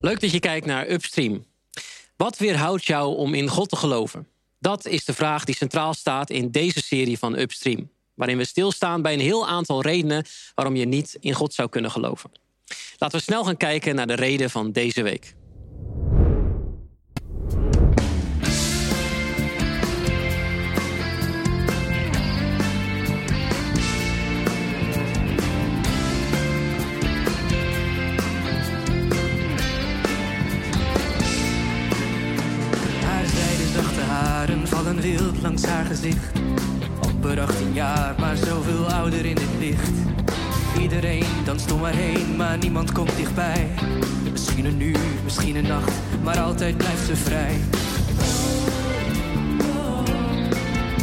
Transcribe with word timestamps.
Leuk 0.00 0.20
dat 0.20 0.30
je 0.30 0.40
kijkt 0.40 0.66
naar 0.66 0.90
Upstream. 0.90 1.44
Wat 2.16 2.38
weerhoudt 2.38 2.84
jou 2.84 3.16
om 3.16 3.34
in 3.34 3.48
God 3.48 3.68
te 3.68 3.76
geloven? 3.76 4.28
Dat 4.58 4.86
is 4.86 5.04
de 5.04 5.14
vraag 5.14 5.44
die 5.44 5.54
centraal 5.54 5.94
staat 5.94 6.30
in 6.30 6.50
deze 6.50 6.82
serie 6.82 7.18
van 7.18 7.38
Upstream. 7.38 7.90
Waarin 8.14 8.36
we 8.36 8.44
stilstaan 8.44 9.02
bij 9.02 9.12
een 9.12 9.20
heel 9.20 9.48
aantal 9.48 9.82
redenen 9.82 10.24
waarom 10.54 10.76
je 10.76 10.86
niet 10.86 11.16
in 11.20 11.32
God 11.32 11.54
zou 11.54 11.68
kunnen 11.68 11.90
geloven. 11.90 12.30
Laten 12.96 13.18
we 13.18 13.24
snel 13.24 13.44
gaan 13.44 13.56
kijken 13.56 13.94
naar 13.94 14.06
de 14.06 14.14
reden 14.14 14.50
van 14.50 14.72
deze 14.72 15.02
week. 15.02 15.34
Langs 35.42 35.64
haar 35.64 35.84
gezicht. 35.84 36.32
Amper 37.00 37.40
18 37.40 37.72
jaar, 37.72 38.14
maar 38.18 38.36
zoveel 38.36 38.92
ouder 38.92 39.24
in 39.24 39.36
het 39.36 39.58
licht. 39.58 39.90
Iedereen 40.80 41.24
danst 41.44 41.72
om 41.72 41.82
haar 41.82 41.94
heen, 41.94 42.36
maar 42.36 42.58
niemand 42.58 42.92
komt 42.92 43.16
dichtbij. 43.16 43.68
Misschien 44.32 44.64
een 44.64 44.80
uur, 44.80 44.98
misschien 45.24 45.56
een 45.56 45.66
nacht, 45.66 45.92
maar 46.22 46.38
altijd 46.38 46.76
blijft 46.76 47.06
ze 47.06 47.16
vrij. 47.16 47.56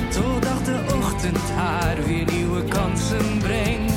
Totdat 0.10 0.66
de 0.66 0.96
ochtend 0.96 1.50
haar 1.56 1.98
weer 2.06 2.26
nieuwe 2.32 2.64
kansen 2.64 3.38
brengt. 3.38 3.94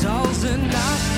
Zal 0.00 0.24
ze 0.40 0.56
naast 0.56 1.13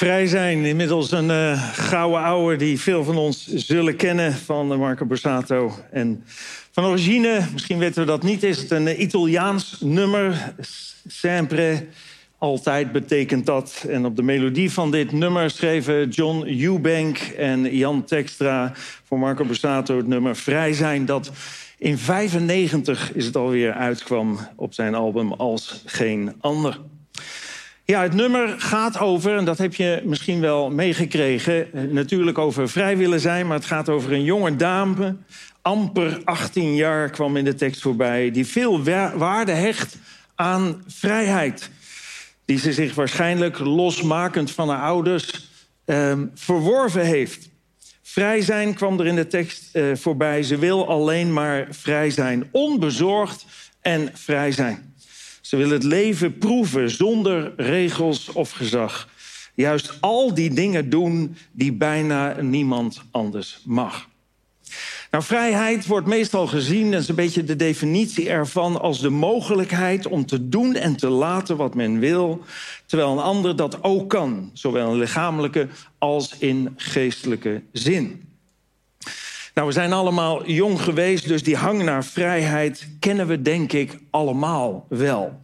Vrij 0.00 0.26
zijn, 0.26 0.64
inmiddels 0.64 1.10
een 1.10 1.30
eh, 1.30 1.72
gouden 1.72 2.20
ouwe 2.20 2.56
die 2.56 2.80
veel 2.80 3.04
van 3.04 3.16
ons 3.16 3.46
zullen 3.46 3.96
kennen 3.96 4.32
van 4.32 4.78
Marco 4.78 5.04
Borsato. 5.04 5.72
En 5.90 6.24
van 6.70 6.84
origine, 6.84 7.40
misschien 7.52 7.78
weten 7.78 8.00
we 8.00 8.06
dat 8.06 8.22
niet, 8.22 8.42
is 8.42 8.58
het 8.58 8.70
een 8.70 8.86
eh, 8.86 9.00
Italiaans 9.00 9.76
nummer. 9.80 10.54
Sempre, 11.06 11.86
altijd 12.38 12.92
betekent 12.92 13.46
dat. 13.46 13.84
En 13.88 14.04
op 14.04 14.16
de 14.16 14.22
melodie 14.22 14.72
van 14.72 14.90
dit 14.90 15.12
nummer 15.12 15.50
schreven 15.50 16.08
John 16.08 16.46
Eubank 16.46 17.18
en 17.18 17.76
Jan 17.76 18.04
Tekstra 18.04 18.72
voor 19.04 19.18
Marco 19.18 19.44
Borsato 19.44 19.96
het 19.96 20.06
nummer 20.06 20.36
Vrij 20.36 20.72
zijn. 20.72 21.04
Dat 21.04 21.30
in 21.78 21.98
95 21.98 23.12
is 23.12 23.26
het 23.26 23.36
alweer 23.36 23.72
uitkwam 23.72 24.38
op 24.56 24.74
zijn 24.74 24.94
album 24.94 25.32
Als 25.32 25.82
Geen 25.84 26.32
Ander. 26.40 26.80
Ja, 27.90 28.02
het 28.02 28.14
nummer 28.14 28.60
gaat 28.60 28.98
over, 28.98 29.36
en 29.36 29.44
dat 29.44 29.58
heb 29.58 29.74
je 29.74 30.02
misschien 30.04 30.40
wel 30.40 30.70
meegekregen, 30.70 31.72
eh, 31.72 31.82
natuurlijk 31.82 32.38
over 32.38 32.68
vrij 32.68 32.96
willen 32.96 33.20
zijn, 33.20 33.46
maar 33.46 33.56
het 33.56 33.66
gaat 33.66 33.88
over 33.88 34.12
een 34.12 34.24
jonge 34.24 34.56
dame, 34.56 35.16
amper 35.62 36.20
18 36.24 36.74
jaar 36.74 37.10
kwam 37.10 37.36
in 37.36 37.44
de 37.44 37.54
tekst 37.54 37.80
voorbij, 37.80 38.30
die 38.30 38.46
veel 38.46 38.82
waarde 39.16 39.52
hecht 39.52 39.96
aan 40.34 40.82
vrijheid. 40.86 41.70
Die 42.44 42.58
ze 42.58 42.72
zich 42.72 42.94
waarschijnlijk 42.94 43.58
losmakend 43.58 44.50
van 44.50 44.68
haar 44.68 44.82
ouders 44.82 45.48
eh, 45.84 46.18
verworven 46.34 47.04
heeft. 47.04 47.48
Vrij 48.02 48.40
zijn 48.40 48.74
kwam 48.74 49.00
er 49.00 49.06
in 49.06 49.16
de 49.16 49.26
tekst 49.26 49.74
eh, 49.74 49.84
voorbij. 49.94 50.42
Ze 50.42 50.58
wil 50.58 50.88
alleen 50.88 51.32
maar 51.32 51.66
vrij 51.70 52.10
zijn, 52.10 52.48
onbezorgd 52.50 53.46
en 53.80 54.10
vrij 54.14 54.52
zijn. 54.52 54.89
Ze 55.40 55.56
wil 55.56 55.70
het 55.70 55.82
leven 55.82 56.38
proeven 56.38 56.90
zonder 56.90 57.52
regels 57.56 58.32
of 58.32 58.50
gezag. 58.50 59.08
Juist 59.54 60.00
al 60.00 60.34
die 60.34 60.54
dingen 60.54 60.90
doen 60.90 61.36
die 61.52 61.72
bijna 61.72 62.40
niemand 62.40 63.02
anders 63.10 63.60
mag. 63.64 64.08
Nou, 65.10 65.24
vrijheid 65.24 65.86
wordt 65.86 66.06
meestal 66.06 66.46
gezien, 66.46 66.90
dat 66.90 67.00
is 67.00 67.08
een 67.08 67.14
beetje 67.14 67.44
de 67.44 67.56
definitie 67.56 68.28
ervan, 68.28 68.80
als 68.80 69.00
de 69.00 69.10
mogelijkheid 69.10 70.06
om 70.06 70.26
te 70.26 70.48
doen 70.48 70.74
en 70.74 70.96
te 70.96 71.08
laten 71.08 71.56
wat 71.56 71.74
men 71.74 71.98
wil, 71.98 72.44
terwijl 72.86 73.12
een 73.12 73.18
ander 73.18 73.56
dat 73.56 73.82
ook 73.82 74.08
kan, 74.08 74.50
zowel 74.52 74.92
in 74.92 74.98
lichamelijke 74.98 75.68
als 75.98 76.34
in 76.38 76.74
geestelijke 76.76 77.62
zin. 77.72 78.29
Nou, 79.60 79.72
we 79.72 79.78
zijn 79.78 79.92
allemaal 79.92 80.46
jong 80.46 80.80
geweest, 80.80 81.28
dus 81.28 81.42
die 81.42 81.56
hang 81.56 81.82
naar 81.82 82.04
vrijheid 82.04 82.88
kennen 82.98 83.26
we 83.26 83.42
denk 83.42 83.72
ik 83.72 83.98
allemaal 84.10 84.86
wel. 84.88 85.40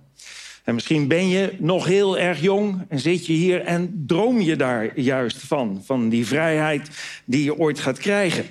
En 0.64 0.74
misschien 0.74 1.08
ben 1.08 1.28
je 1.28 1.56
nog 1.58 1.86
heel 1.86 2.18
erg 2.18 2.40
jong 2.40 2.84
en 2.88 2.98
zit 2.98 3.26
je 3.26 3.32
hier 3.32 3.60
en 3.60 4.04
droom 4.06 4.40
je 4.40 4.56
daar 4.56 5.00
juist 5.00 5.38
van, 5.38 5.82
van 5.84 6.08
die 6.08 6.26
vrijheid 6.26 6.88
die 7.24 7.44
je 7.44 7.58
ooit 7.58 7.78
gaat 7.78 7.98
krijgen. 7.98 8.44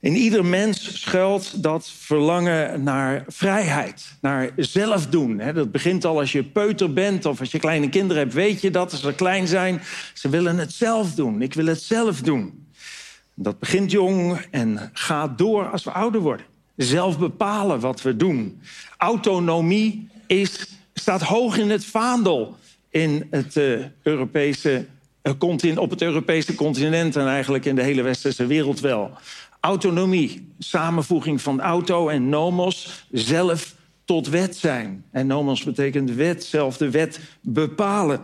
In 0.00 0.16
ieder 0.16 0.44
mens 0.44 1.00
schuilt 1.00 1.62
dat 1.62 1.90
verlangen 1.98 2.82
naar 2.82 3.24
vrijheid, 3.26 4.16
naar 4.20 4.50
zelf 4.56 5.06
doen. 5.06 5.42
Dat 5.54 5.72
begint 5.72 6.04
al 6.04 6.18
als 6.18 6.32
je 6.32 6.44
peuter 6.44 6.92
bent 6.92 7.26
of 7.26 7.40
als 7.40 7.50
je 7.50 7.58
kleine 7.58 7.88
kinderen 7.88 8.22
hebt, 8.22 8.34
weet 8.34 8.60
je 8.60 8.70
dat 8.70 8.92
als 8.92 9.00
ze 9.00 9.14
klein 9.14 9.46
zijn. 9.46 9.80
Ze 10.14 10.28
willen 10.28 10.58
het 10.58 10.72
zelf 10.72 11.14
doen. 11.14 11.42
Ik 11.42 11.54
wil 11.54 11.66
het 11.66 11.82
zelf 11.82 12.20
doen. 12.20 12.66
Dat 13.40 13.58
begint 13.58 13.90
jong 13.90 14.46
en 14.50 14.90
gaat 14.92 15.38
door 15.38 15.70
als 15.70 15.84
we 15.84 15.90
ouder 15.90 16.20
worden. 16.20 16.46
Zelf 16.76 17.18
bepalen 17.18 17.80
wat 17.80 18.02
we 18.02 18.16
doen. 18.16 18.60
Autonomie 18.96 20.08
is, 20.26 20.66
staat 20.94 21.22
hoog 21.22 21.58
in 21.58 21.70
het 21.70 21.84
vaandel 21.84 22.56
in 22.90 23.26
het, 23.30 23.56
uh, 23.56 23.84
Europese, 24.02 24.86
uh, 25.22 25.78
op 25.78 25.90
het 25.90 26.02
Europese 26.02 26.54
continent 26.54 27.16
en 27.16 27.26
eigenlijk 27.26 27.64
in 27.64 27.74
de 27.74 27.82
hele 27.82 28.02
westerse 28.02 28.46
wereld 28.46 28.80
wel. 28.80 29.10
Autonomie, 29.60 30.52
samenvoeging 30.58 31.40
van 31.40 31.60
auto 31.60 32.08
en 32.08 32.28
nomos, 32.28 33.04
zelf 33.10 33.74
tot 34.04 34.28
wet 34.28 34.56
zijn. 34.56 35.04
En 35.10 35.26
nomos 35.26 35.64
betekent 35.64 36.10
wet, 36.10 36.44
zelf 36.44 36.76
de 36.76 36.90
wet 36.90 37.20
bepalen. 37.40 38.20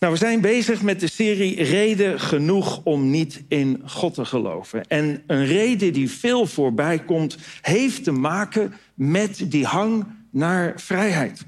Nou, 0.00 0.12
we 0.12 0.18
zijn 0.18 0.40
bezig 0.40 0.82
met 0.82 1.00
de 1.00 1.06
serie 1.06 1.62
Reden 1.62 2.20
genoeg 2.20 2.80
om 2.84 3.10
niet 3.10 3.42
in 3.48 3.82
God 3.86 4.14
te 4.14 4.24
geloven. 4.24 4.86
En 4.86 5.22
een 5.26 5.46
reden 5.46 5.92
die 5.92 6.10
veel 6.10 6.46
voorbij 6.46 6.98
komt, 6.98 7.36
heeft 7.60 8.04
te 8.04 8.12
maken 8.12 8.74
met 8.94 9.44
die 9.50 9.64
hang 9.64 10.06
naar 10.30 10.80
vrijheid. 10.80 11.44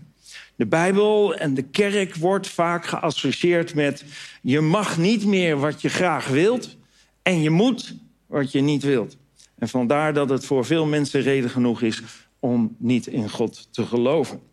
De 0.56 0.66
Bijbel 0.66 1.34
en 1.34 1.54
de 1.54 1.62
kerk 1.62 2.14
wordt 2.14 2.48
vaak 2.48 2.86
geassocieerd 2.86 3.74
met... 3.74 4.04
je 4.42 4.60
mag 4.60 4.98
niet 4.98 5.24
meer 5.24 5.56
wat 5.56 5.80
je 5.80 5.88
graag 5.88 6.28
wilt 6.28 6.76
en 7.22 7.42
je 7.42 7.50
moet 7.50 7.94
wat 8.26 8.52
je 8.52 8.60
niet 8.60 8.82
wilt. 8.82 9.16
En 9.58 9.68
vandaar 9.68 10.14
dat 10.14 10.28
het 10.28 10.44
voor 10.44 10.64
veel 10.64 10.86
mensen 10.86 11.20
reden 11.20 11.50
genoeg 11.50 11.82
is 11.82 12.02
om 12.38 12.76
niet 12.78 13.06
in 13.06 13.30
God 13.30 13.68
te 13.70 13.86
geloven. 13.86 14.51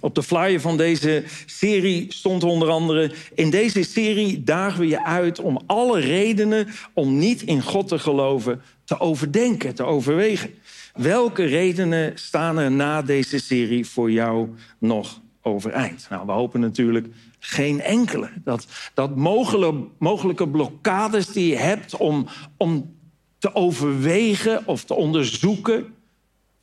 Op 0.00 0.14
de 0.14 0.22
flyer 0.22 0.60
van 0.60 0.76
deze 0.76 1.24
serie 1.46 2.06
stond 2.08 2.44
onder 2.44 2.68
andere... 2.68 3.12
in 3.34 3.50
deze 3.50 3.82
serie 3.82 4.44
dagen 4.44 4.80
we 4.80 4.88
je 4.88 5.04
uit 5.04 5.40
om 5.40 5.60
alle 5.66 6.00
redenen 6.00 6.68
om 6.92 7.18
niet 7.18 7.42
in 7.42 7.62
God 7.62 7.88
te 7.88 7.98
geloven... 7.98 8.62
te 8.84 9.00
overdenken, 9.00 9.74
te 9.74 9.84
overwegen. 9.84 10.50
Welke 10.94 11.44
redenen 11.44 12.12
staan 12.14 12.58
er 12.58 12.70
na 12.70 13.02
deze 13.02 13.38
serie 13.38 13.86
voor 13.86 14.10
jou 14.10 14.48
nog 14.78 15.20
overeind? 15.42 16.06
Nou, 16.10 16.26
we 16.26 16.32
hopen 16.32 16.60
natuurlijk 16.60 17.06
geen 17.38 17.80
enkele. 17.80 18.30
Dat, 18.44 18.66
dat 18.94 19.16
mogelijke, 19.16 19.84
mogelijke 19.98 20.48
blokkades 20.48 21.26
die 21.26 21.48
je 21.48 21.56
hebt 21.56 21.96
om, 21.96 22.26
om 22.56 22.96
te 23.38 23.54
overwegen 23.54 24.66
of 24.66 24.84
te 24.84 24.94
onderzoeken 24.94 25.96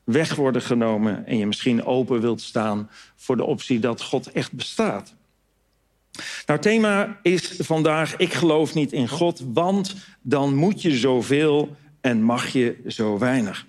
weg 0.05 0.35
worden 0.35 0.61
genomen 0.61 1.25
en 1.25 1.37
je 1.37 1.45
misschien 1.45 1.85
open 1.85 2.21
wilt 2.21 2.41
staan 2.41 2.89
voor 3.15 3.37
de 3.37 3.43
optie 3.43 3.79
dat 3.79 4.01
God 4.01 4.31
echt 4.31 4.51
bestaat. 4.51 5.15
Nou, 6.45 6.59
thema 6.59 7.19
is 7.21 7.53
vandaag: 7.57 8.15
Ik 8.15 8.33
geloof 8.33 8.73
niet 8.73 8.91
in 8.91 9.07
God, 9.07 9.43
want 9.53 9.95
dan 10.21 10.55
moet 10.55 10.81
je 10.81 10.97
zoveel 10.97 11.75
en 12.01 12.21
mag 12.21 12.47
je 12.47 12.75
zo 12.87 13.17
weinig. 13.17 13.65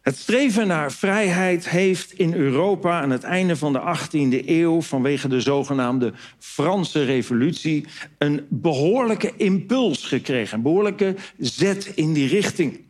Het 0.00 0.18
streven 0.18 0.66
naar 0.66 0.92
vrijheid 0.92 1.68
heeft 1.68 2.12
in 2.12 2.34
Europa 2.34 3.00
aan 3.00 3.10
het 3.10 3.22
einde 3.22 3.56
van 3.56 3.72
de 3.72 3.80
18e 3.80 4.46
eeuw, 4.46 4.80
vanwege 4.80 5.28
de 5.28 5.40
zogenaamde 5.40 6.12
Franse 6.38 7.04
Revolutie, 7.04 7.86
een 8.18 8.46
behoorlijke 8.48 9.32
impuls 9.36 10.04
gekregen, 10.04 10.56
een 10.56 10.62
behoorlijke 10.62 11.14
zet 11.38 11.92
in 11.94 12.12
die 12.12 12.28
richting. 12.28 12.80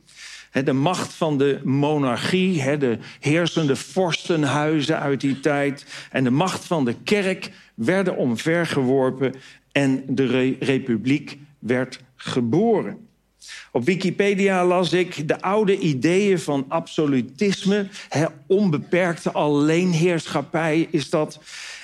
De 0.52 0.73
macht 0.73 1.12
van 1.12 1.38
de 1.38 1.61
monarchie, 1.64 2.79
de 2.79 2.99
heersende 3.20 3.76
vorstenhuizen 3.76 5.00
uit 5.00 5.20
die 5.20 5.41
tijd 5.41 5.85
en 6.11 6.25
de 6.25 6.31
macht 6.31 6.64
van 6.64 6.85
de 6.85 6.94
kerk 7.05 7.50
werden 7.75 8.17
omvergeworpen 8.17 9.35
en 9.73 10.05
de 10.08 10.56
republiek 10.61 11.38
werd 11.58 12.00
geboren. 12.17 13.08
Op 13.73 13.85
Wikipedia 13.85 14.64
las 14.64 14.93
ik 14.93 15.29
de 15.29 15.41
oude 15.41 15.79
ideeën 15.79 16.38
van 16.38 16.64
absolutisme, 16.69 17.88
onbeperkte 18.47 19.31
alleenheerschappij 19.31 20.88
is 20.91 21.11
dat. 21.11 21.41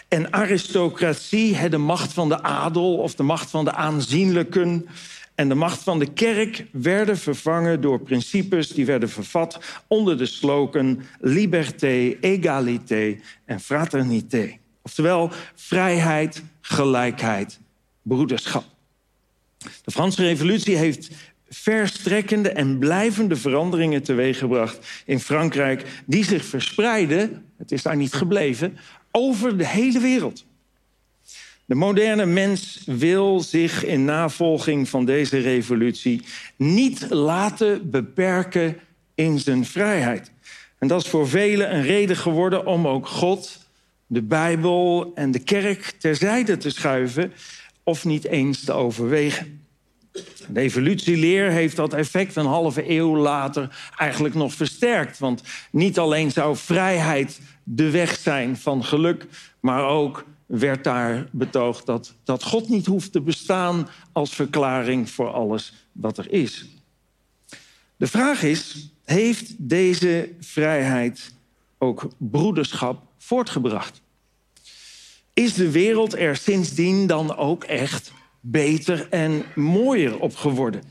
En 0.09 0.33
aristocratie, 0.33 1.69
de 1.69 1.79
macht 1.79 2.13
van 2.13 2.29
de 2.29 2.43
adel 2.43 2.97
of 2.97 3.15
de 3.15 3.23
macht 3.23 3.51
van 3.51 3.65
de 3.65 3.73
aanzienlijken 3.73 4.89
en 5.37 5.49
de 5.49 5.55
macht 5.55 5.83
van 5.83 5.99
de 5.99 6.13
kerk 6.13 6.67
werden 6.73 7.19
vervangen 7.19 7.81
door 7.81 8.01
principes 8.01 8.69
die 8.69 8.87
werden 8.87 9.09
vervat 9.09 9.61
onder 9.87 10.19
de 10.19 10.27
slogan 10.27 11.03
liberté, 11.21 12.17
égalité 12.21 13.17
en 13.45 13.61
fraternité. 13.61 14.57
Oftewel 14.83 15.31
vrijheid, 15.55 16.43
gelijkheid, 16.61 17.61
broederschap. 18.03 18.65
De 19.85 19.91
Franse 19.91 20.23
Revolutie 20.23 20.77
heeft 20.77 21.11
verstrekkende 21.49 22.49
en 22.49 22.79
blijvende 22.79 23.37
veranderingen 23.37 24.03
teweeggebracht 24.03 24.87
in 25.05 25.21
Frankrijk, 25.21 26.03
die 26.07 26.25
zich 26.25 26.45
verspreiden, 26.45 27.45
het 27.59 27.73
is 27.73 27.83
daar 27.83 27.97
niet 27.97 28.13
gebleven, 28.13 28.79
over 29.11 29.59
de 29.59 29.67
hele 29.67 30.01
wereld. 30.01 30.45
De 31.67 31.75
moderne 31.75 32.27
mens 32.27 32.83
wil 32.85 33.41
zich 33.41 33.85
in 33.85 34.05
navolging 34.05 34.89
van 34.89 35.05
deze 35.05 35.39
revolutie 35.39 36.23
niet 36.57 37.11
laten 37.11 37.91
beperken 37.91 38.77
in 39.15 39.39
zijn 39.39 39.65
vrijheid. 39.65 40.31
En 40.79 40.89
dat 40.89 41.03
is 41.03 41.09
voor 41.09 41.29
velen 41.29 41.75
een 41.75 41.83
reden 41.83 42.17
geworden 42.17 42.67
om 42.67 42.87
ook 42.87 43.07
God, 43.07 43.69
de 44.07 44.23
Bijbel 44.23 45.13
en 45.15 45.31
de 45.31 45.39
kerk 45.39 45.95
terzijde 45.99 46.57
te 46.57 46.71
schuiven 46.71 47.33
of 47.83 48.05
niet 48.05 48.25
eens 48.25 48.65
te 48.65 48.73
overwegen. 48.73 49.61
De 50.49 50.61
evolutieleer 50.61 51.51
heeft 51.51 51.77
dat 51.77 51.93
effect 51.93 52.37
een 52.37 52.47
halve 52.47 52.91
eeuw 52.91 53.17
later 53.17 53.93
eigenlijk 53.97 54.35
nog 54.35 54.53
versterkt. 54.53 55.19
Want 55.19 55.43
niet 55.71 55.99
alleen 55.99 56.31
zou 56.31 56.57
vrijheid 56.57 57.41
de 57.63 57.91
weg 57.91 58.17
zijn 58.17 58.57
van 58.57 58.85
geluk, 58.85 59.27
maar 59.61 59.85
ook 59.85 60.25
werd 60.47 60.85
daar 60.85 61.29
betoogd 61.33 61.87
dat, 61.87 62.15
dat 62.25 62.43
God 62.43 62.69
niet 62.69 62.87
hoeft 62.87 63.13
te 63.13 63.21
bestaan 63.21 63.89
als 64.13 64.35
verklaring 64.35 65.11
voor 65.11 65.31
alles 65.31 65.73
wat 65.93 66.19
er 66.19 66.33
is. 66.33 66.67
De 67.97 68.07
vraag 68.07 68.43
is, 68.43 68.91
heeft 69.05 69.55
deze 69.59 70.31
vrijheid 70.41 71.35
ook 71.79 72.09
broederschap 72.19 73.03
voortgebracht? 73.19 74.01
Is 75.33 75.55
de 75.55 75.71
wereld 75.71 76.15
er 76.15 76.37
sindsdien 76.37 77.07
dan 77.07 77.37
ook 77.37 77.65
echt 77.65 78.13
beter 78.41 79.09
en 79.11 79.45
mooier 79.55 80.19
op 80.19 80.37
geworden? 80.37 80.83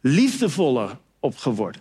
Liefdevoller 0.00 0.98
op 1.20 1.36
geworden? 1.36 1.80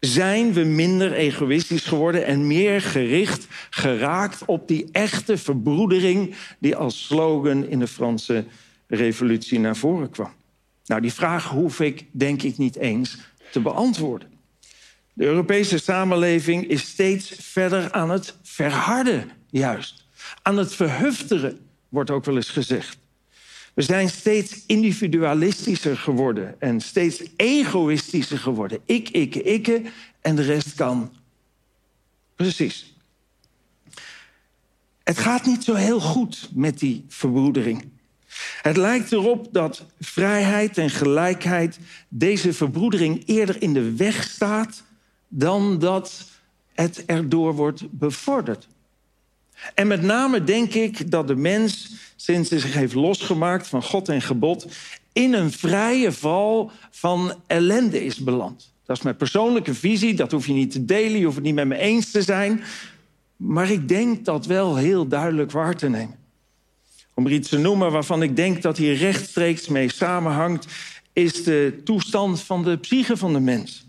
Zijn 0.00 0.52
we 0.52 0.64
minder 0.64 1.12
egoïstisch 1.12 1.84
geworden 1.84 2.24
en 2.24 2.46
meer 2.46 2.80
gericht 2.80 3.46
geraakt 3.70 4.44
op 4.44 4.68
die 4.68 4.88
echte 4.92 5.38
verbroedering 5.38 6.34
die 6.58 6.76
als 6.76 7.06
slogan 7.06 7.66
in 7.66 7.78
de 7.78 7.86
Franse 7.86 8.44
revolutie 8.86 9.60
naar 9.60 9.76
voren 9.76 10.10
kwam? 10.10 10.32
Nou, 10.84 11.00
die 11.00 11.12
vraag 11.12 11.48
hoef 11.48 11.80
ik 11.80 12.06
denk 12.10 12.42
ik 12.42 12.58
niet 12.58 12.76
eens 12.76 13.18
te 13.50 13.60
beantwoorden. 13.60 14.28
De 15.12 15.24
Europese 15.24 15.78
samenleving 15.78 16.66
is 16.68 16.80
steeds 16.80 17.32
verder 17.40 17.92
aan 17.92 18.10
het 18.10 18.36
verharden, 18.42 19.30
juist. 19.50 20.04
Aan 20.42 20.56
het 20.56 20.74
verhufteren, 20.74 21.58
wordt 21.88 22.10
ook 22.10 22.24
wel 22.24 22.36
eens 22.36 22.50
gezegd. 22.50 22.98
We 23.78 23.84
zijn 23.84 24.08
steeds 24.08 24.62
individualistischer 24.66 25.96
geworden 25.96 26.60
en 26.60 26.80
steeds 26.80 27.22
egoïstischer 27.36 28.38
geworden. 28.38 28.80
Ik, 28.84 29.08
ik, 29.08 29.34
ik 29.34 29.80
en 30.20 30.36
de 30.36 30.42
rest 30.42 30.74
kan. 30.74 31.12
Precies. 32.34 32.96
Het 35.02 35.18
gaat 35.18 35.46
niet 35.46 35.64
zo 35.64 35.74
heel 35.74 36.00
goed 36.00 36.50
met 36.54 36.78
die 36.78 37.04
verbroedering. 37.08 37.88
Het 38.62 38.76
lijkt 38.76 39.12
erop 39.12 39.48
dat 39.52 39.84
vrijheid 40.00 40.78
en 40.78 40.90
gelijkheid 40.90 41.78
deze 42.08 42.52
verbroedering 42.52 43.22
eerder 43.26 43.62
in 43.62 43.72
de 43.72 43.96
weg 43.96 44.22
staat 44.22 44.82
dan 45.28 45.78
dat 45.78 46.24
het 46.74 47.04
erdoor 47.04 47.54
wordt 47.54 47.90
bevorderd. 47.90 48.68
En 49.74 49.86
met 49.86 50.02
name 50.02 50.44
denk 50.44 50.74
ik 50.74 51.10
dat 51.10 51.26
de 51.26 51.36
mens, 51.36 51.92
sinds 52.32 52.50
hij 52.50 52.58
zich 52.58 52.74
heeft 52.74 52.94
losgemaakt 52.94 53.66
van 53.66 53.82
God 53.82 54.08
en 54.08 54.22
gebod, 54.22 54.66
in 55.12 55.32
een 55.32 55.52
vrije 55.52 56.12
val 56.12 56.70
van 56.90 57.34
ellende 57.46 58.04
is 58.04 58.16
beland. 58.16 58.72
Dat 58.86 58.96
is 58.96 59.02
mijn 59.02 59.16
persoonlijke 59.16 59.74
visie, 59.74 60.14
dat 60.14 60.32
hoef 60.32 60.46
je 60.46 60.52
niet 60.52 60.70
te 60.70 60.84
delen, 60.84 61.18
je 61.18 61.24
hoeft 61.24 61.36
het 61.36 61.44
niet 61.44 61.54
met 61.54 61.66
me 61.66 61.76
eens 61.76 62.10
te 62.10 62.22
zijn. 62.22 62.62
Maar 63.36 63.70
ik 63.70 63.88
denk 63.88 64.24
dat 64.24 64.46
wel 64.46 64.76
heel 64.76 65.08
duidelijk 65.08 65.50
waar 65.50 65.76
te 65.76 65.88
nemen. 65.88 66.16
Om 67.14 67.26
er 67.26 67.32
iets 67.32 67.48
te 67.48 67.58
noemen 67.58 67.92
waarvan 67.92 68.22
ik 68.22 68.36
denk 68.36 68.62
dat 68.62 68.76
hier 68.76 68.94
rechtstreeks 68.94 69.68
mee 69.68 69.92
samenhangt, 69.92 70.66
is 71.12 71.44
de 71.44 71.80
toestand 71.84 72.40
van 72.40 72.62
de 72.62 72.76
psyche 72.76 73.16
van 73.16 73.32
de 73.32 73.40
mens. 73.40 73.86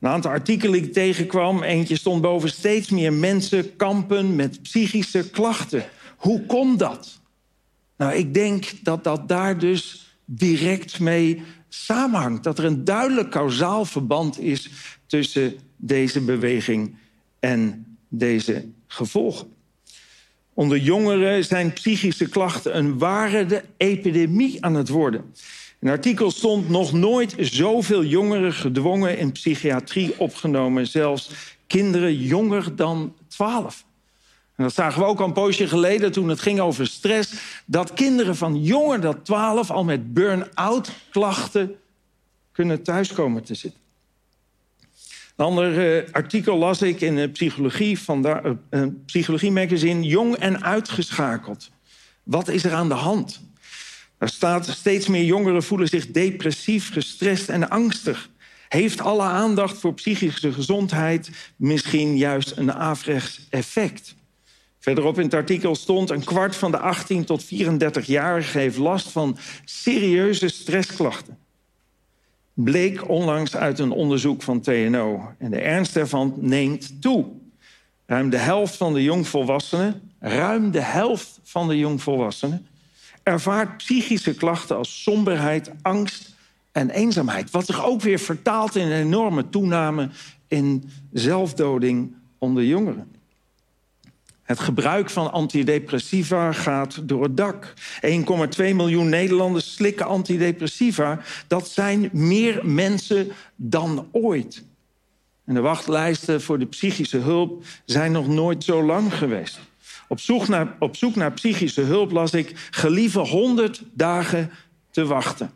Een 0.00 0.08
aantal 0.08 0.30
artikelen 0.30 0.72
die 0.72 0.88
ik 0.88 0.92
tegenkwam, 0.92 1.62
eentje 1.62 1.96
stond 1.96 2.22
boven 2.22 2.50
steeds 2.50 2.90
meer 2.90 3.12
mensen 3.12 3.76
kampen 3.76 4.36
met 4.36 4.62
psychische 4.62 5.30
klachten. 5.30 5.84
Hoe 6.16 6.46
komt 6.46 6.78
dat? 6.78 7.17
Nou, 7.98 8.12
ik 8.12 8.34
denk 8.34 8.72
dat 8.82 9.04
dat 9.04 9.28
daar 9.28 9.58
dus 9.58 10.12
direct 10.24 11.00
mee 11.00 11.42
samenhangt. 11.68 12.44
Dat 12.44 12.58
er 12.58 12.64
een 12.64 12.84
duidelijk 12.84 13.30
kausaal 13.30 13.84
verband 13.84 14.40
is 14.40 14.70
tussen 15.06 15.58
deze 15.76 16.20
beweging 16.20 16.96
en 17.40 17.86
deze 18.08 18.64
gevolgen. 18.86 19.52
Onder 20.54 20.78
jongeren 20.78 21.44
zijn 21.44 21.72
psychische 21.72 22.28
klachten 22.28 22.76
een 22.76 22.98
ware 22.98 23.64
epidemie 23.76 24.64
aan 24.64 24.74
het 24.74 24.88
worden. 24.88 25.34
In 25.80 25.88
artikel 25.88 26.30
stond 26.30 26.68
nog 26.68 26.92
nooit 26.92 27.34
zoveel 27.38 28.04
jongeren 28.04 28.52
gedwongen 28.52 29.18
in 29.18 29.32
psychiatrie 29.32 30.18
opgenomen, 30.18 30.86
zelfs 30.86 31.30
kinderen 31.66 32.16
jonger 32.16 32.76
dan 32.76 33.14
12. 33.28 33.84
En 34.58 34.64
dat 34.64 34.74
zagen 34.74 35.00
we 35.00 35.06
ook 35.06 35.20
al 35.20 35.26
een 35.26 35.32
poosje 35.32 35.68
geleden 35.68 36.12
toen 36.12 36.28
het 36.28 36.40
ging 36.40 36.60
over 36.60 36.86
stress, 36.86 37.32
dat 37.66 37.92
kinderen 37.92 38.36
van 38.36 38.62
jonger 38.62 39.00
dan 39.00 39.22
12 39.22 39.70
al 39.70 39.84
met 39.84 40.12
burn-out 40.14 40.90
klachten 41.10 41.74
kunnen 42.52 42.82
thuiskomen 42.82 43.44
te 43.44 43.54
zitten. 43.54 43.80
Een 45.36 45.44
ander 45.44 45.98
uh, 45.98 46.12
artikel 46.12 46.56
las 46.56 46.82
ik 46.82 47.00
in 47.00 47.16
de 47.16 47.28
psychologie 47.28 47.98
van 47.98 48.26
uh, 48.70 48.86
psychologie 49.06 49.52
magazine 49.52 50.02
Jong 50.02 50.36
en 50.36 50.64
uitgeschakeld. 50.64 51.70
Wat 52.22 52.48
is 52.48 52.64
er 52.64 52.72
aan 52.72 52.88
de 52.88 52.94
hand? 52.94 53.40
Er 54.16 54.28
staat 54.28 54.66
steeds 54.66 55.06
meer 55.06 55.24
jongeren 55.24 55.62
voelen 55.62 55.88
zich 55.88 56.06
depressief, 56.06 56.92
gestrest 56.92 57.48
en 57.48 57.68
angstig. 57.68 58.30
Heeft 58.68 59.00
alle 59.00 59.22
aandacht 59.22 59.78
voor 59.78 59.94
psychische 59.94 60.52
gezondheid 60.52 61.30
misschien 61.56 62.16
juist 62.16 62.56
een 62.56 62.72
averechts 62.72 63.46
effect? 63.50 64.16
Verderop 64.78 65.18
in 65.18 65.24
het 65.24 65.34
artikel 65.34 65.74
stond... 65.74 66.10
een 66.10 66.24
kwart 66.24 66.56
van 66.56 66.70
de 66.70 66.78
18 66.78 67.24
tot 67.24 67.44
34-jarigen 67.44 68.58
heeft 68.58 68.76
last 68.76 69.08
van 69.08 69.36
serieuze 69.64 70.48
stressklachten. 70.48 71.38
Bleek 72.54 73.08
onlangs 73.08 73.56
uit 73.56 73.78
een 73.78 73.90
onderzoek 73.90 74.42
van 74.42 74.60
TNO. 74.60 75.32
En 75.38 75.50
de 75.50 75.60
ernst 75.60 75.94
daarvan 75.94 76.34
neemt 76.36 77.02
toe. 77.02 77.26
Ruim 78.06 78.30
de 78.30 78.38
helft 78.38 78.76
van 78.76 78.92
de 78.92 79.02
jongvolwassenen... 79.02 80.10
ruim 80.20 80.70
de 80.70 80.82
helft 80.82 81.40
van 81.42 81.68
de 81.68 81.78
jongvolwassenen 81.78 82.66
ervaart 83.28 83.76
psychische 83.76 84.34
klachten 84.34 84.76
als 84.76 85.02
somberheid, 85.02 85.70
angst 85.82 86.34
en 86.72 86.90
eenzaamheid. 86.90 87.50
Wat 87.50 87.66
zich 87.66 87.84
ook 87.84 88.00
weer 88.00 88.18
vertaalt 88.18 88.76
in 88.76 88.86
een 88.86 89.06
enorme 89.06 89.48
toename 89.48 90.08
in 90.46 90.90
zelfdoding 91.12 92.14
onder 92.38 92.64
jongeren. 92.64 93.16
Het 94.48 94.60
gebruik 94.60 95.10
van 95.10 95.32
antidepressiva 95.32 96.52
gaat 96.52 97.08
door 97.08 97.22
het 97.22 97.36
dak. 97.36 97.74
1,2 98.06 98.14
miljoen 98.56 99.08
Nederlanders 99.08 99.74
slikken 99.74 100.06
antidepressiva. 100.06 101.20
Dat 101.46 101.68
zijn 101.68 102.08
meer 102.12 102.66
mensen 102.66 103.32
dan 103.56 104.08
ooit. 104.12 104.64
En 105.44 105.54
de 105.54 105.60
wachtlijsten 105.60 106.42
voor 106.42 106.58
de 106.58 106.66
psychische 106.66 107.18
hulp 107.18 107.64
zijn 107.84 108.12
nog 108.12 108.28
nooit 108.28 108.64
zo 108.64 108.82
lang 108.82 109.14
geweest. 109.14 109.58
Op 110.08 110.20
zoek, 110.20 110.48
naar, 110.48 110.76
op 110.78 110.96
zoek 110.96 111.14
naar 111.14 111.32
psychische 111.32 111.82
hulp 111.82 112.10
las 112.10 112.32
ik 112.32 112.68
gelieve 112.70 113.18
100 113.18 113.82
dagen 113.92 114.50
te 114.90 115.04
wachten. 115.04 115.50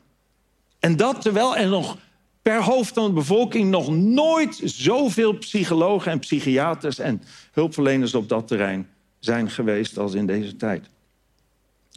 En 0.79 0.97
dat 0.97 1.21
terwijl 1.23 1.57
er 1.57 1.69
nog 1.69 1.97
per 2.43 2.63
hoofd 2.63 2.95
van 2.95 3.07
de 3.07 3.13
bevolking 3.13 3.71
nog 3.71 3.91
nooit 3.91 4.61
zoveel 4.65 5.33
psychologen 5.33 6.13
en 6.13 6.19
psychiaters 6.19 6.99
en 6.99 7.23
hulpverleners 7.53 8.15
op 8.15 8.29
dat 8.29 8.49
terrein 8.49 8.89
zijn 9.19 9.51
geweest 9.51 9.99
als 9.99 10.15
in 10.15 10.27
deze 10.27 10.57
tijd. 10.57 10.87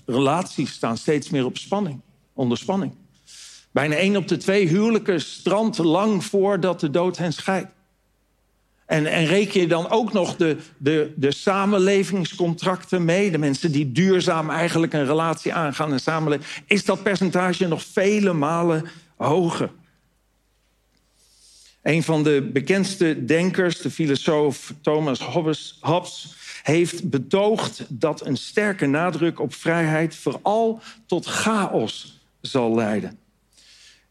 Relaties 0.05 0.71
staan 0.71 0.97
steeds 0.97 1.29
meer 1.29 1.45
op 1.45 1.57
spanning, 1.57 2.01
onder 2.33 2.57
spanning. 2.57 2.93
Bijna 3.71 3.95
één 3.95 4.15
op 4.15 4.27
de 4.27 4.37
twee 4.37 4.67
huwelijken 4.67 5.21
strandt 5.21 5.77
lang 5.77 6.25
voordat 6.25 6.79
de 6.79 6.89
dood 6.89 7.17
hen 7.17 7.33
scheidt. 7.33 7.69
En, 8.85 9.05
en 9.05 9.25
reken 9.25 9.61
je 9.61 9.67
dan 9.67 9.89
ook 9.89 10.13
nog 10.13 10.35
de, 10.35 10.57
de, 10.77 11.13
de 11.15 11.31
samenlevingscontracten 11.31 13.05
mee, 13.05 13.31
de 13.31 13.37
mensen 13.37 13.71
die 13.71 13.91
duurzaam 13.91 14.49
eigenlijk 14.49 14.93
een 14.93 15.05
relatie 15.05 15.53
aangaan 15.53 15.91
en 15.91 15.99
samenleven, 15.99 16.45
is 16.65 16.85
dat 16.85 17.03
percentage 17.03 17.67
nog 17.67 17.83
vele 17.83 18.33
malen 18.33 18.85
hoger. 19.15 19.71
Een 21.85 22.03
van 22.03 22.23
de 22.23 22.49
bekendste 22.53 23.25
denkers, 23.25 23.77
de 23.77 23.91
filosoof 23.91 24.73
Thomas 24.81 25.19
Hobbes, 25.81 26.35
heeft 26.63 27.09
betoogd 27.09 27.85
dat 27.89 28.25
een 28.25 28.37
sterke 28.37 28.85
nadruk 28.85 29.39
op 29.39 29.53
vrijheid 29.53 30.15
vooral 30.15 30.81
tot 31.05 31.25
chaos 31.25 32.21
zal 32.41 32.75
leiden. 32.75 33.17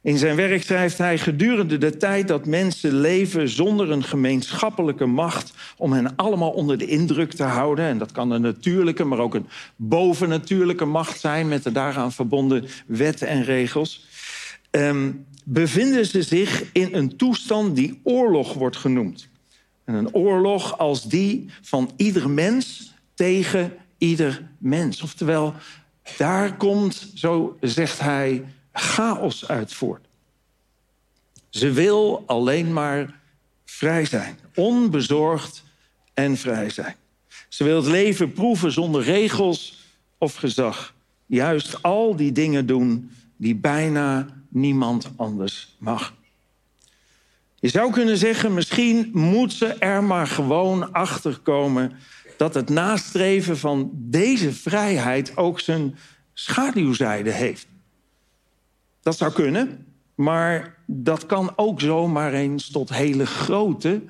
In 0.03 0.19
zijn 0.19 0.37
werk 0.37 0.63
schrijft 0.63 0.99
hij 0.99 1.19
gedurende 1.19 1.79
de 1.79 1.97
tijd 1.97 2.29
dat 2.29 2.47
mensen 2.47 3.01
leven 3.01 3.49
zonder 3.49 3.91
een 3.91 4.05
gemeenschappelijke 4.05 5.07
macht 5.07 5.53
om 5.77 5.93
hen 5.93 6.17
allemaal 6.17 6.51
onder 6.51 6.79
de 6.79 6.87
indruk 6.87 7.33
te 7.33 7.43
houden. 7.43 7.85
En 7.85 7.99
dat 7.99 8.13
kan 8.13 8.31
een 8.31 8.41
natuurlijke, 8.41 9.05
maar 9.05 9.19
ook 9.19 9.35
een 9.35 9.49
bovennatuurlijke 9.77 10.85
macht 10.85 11.21
zijn 11.21 11.49
met 11.49 11.63
de 11.63 11.73
daaraan 11.73 12.13
verbonden 12.13 12.65
wetten 12.87 13.29
en 13.29 13.45
regels. 13.45 14.07
Um, 14.71 15.27
bevinden 15.45 16.07
ze 16.07 16.23
zich 16.23 16.73
in 16.73 16.89
een 16.95 17.17
toestand 17.17 17.77
die 17.77 18.01
oorlog 18.03 18.53
wordt 18.55 18.77
genoemd. 18.77 19.29
En 19.85 19.95
een 19.95 20.15
oorlog 20.15 20.79
als 20.79 21.05
die 21.05 21.51
van 21.63 21.91
ieder 21.97 22.31
mens 22.31 22.93
tegen 23.15 23.73
ieder 23.99 24.49
mens. 24.59 25.03
Oftewel, 25.03 25.55
daar 26.17 26.57
komt, 26.57 27.11
zo 27.15 27.57
zegt 27.61 28.01
hij, 28.01 28.45
chaos 28.73 29.49
uit 29.49 29.73
voort. 29.73 30.07
Ze 31.49 31.71
wil 31.71 32.23
alleen 32.27 32.73
maar 32.73 33.21
vrij 33.65 34.05
zijn, 34.05 34.39
onbezorgd 34.55 35.63
en 36.15 36.37
vrij 36.37 36.71
zijn. 36.71 36.95
Ze 37.49 37.65
wil 37.65 37.77
het 37.77 37.87
leven 37.87 38.33
proeven 38.33 38.73
zonder 38.73 39.03
regels 39.03 39.83
of 40.19 40.35
gezag. 40.35 40.95
Juist 41.27 41.83
al 41.83 42.17
die 42.17 42.33
dingen 42.33 42.67
doen 42.67 43.11
die 43.37 43.55
bijna 43.55 44.27
niemand 44.55 45.11
anders 45.17 45.77
mag. 45.79 46.15
Je 47.55 47.69
zou 47.69 47.93
kunnen 47.93 48.17
zeggen, 48.17 48.55
misschien 48.55 49.11
moet 49.13 49.53
ze 49.53 49.67
er 49.67 50.05
maar 50.05 50.27
gewoon 50.27 50.93
achter 50.93 51.39
komen 51.39 51.93
dat 52.37 52.55
het 52.55 52.69
nastreven 52.69 53.59
van 53.59 53.91
deze 53.95 54.53
vrijheid 54.53 55.37
ook 55.37 55.61
zijn 55.61 55.97
schaduwzijde 56.33 57.31
heeft. 57.31 57.67
Dat 59.03 59.17
zou 59.17 59.33
kunnen. 59.33 59.87
Maar 60.15 60.77
dat 60.87 61.27
kan 61.27 61.53
ook 61.57 61.81
zomaar 61.81 62.33
eens 62.33 62.71
tot 62.71 62.89
hele 62.89 63.27
grote 63.27 64.03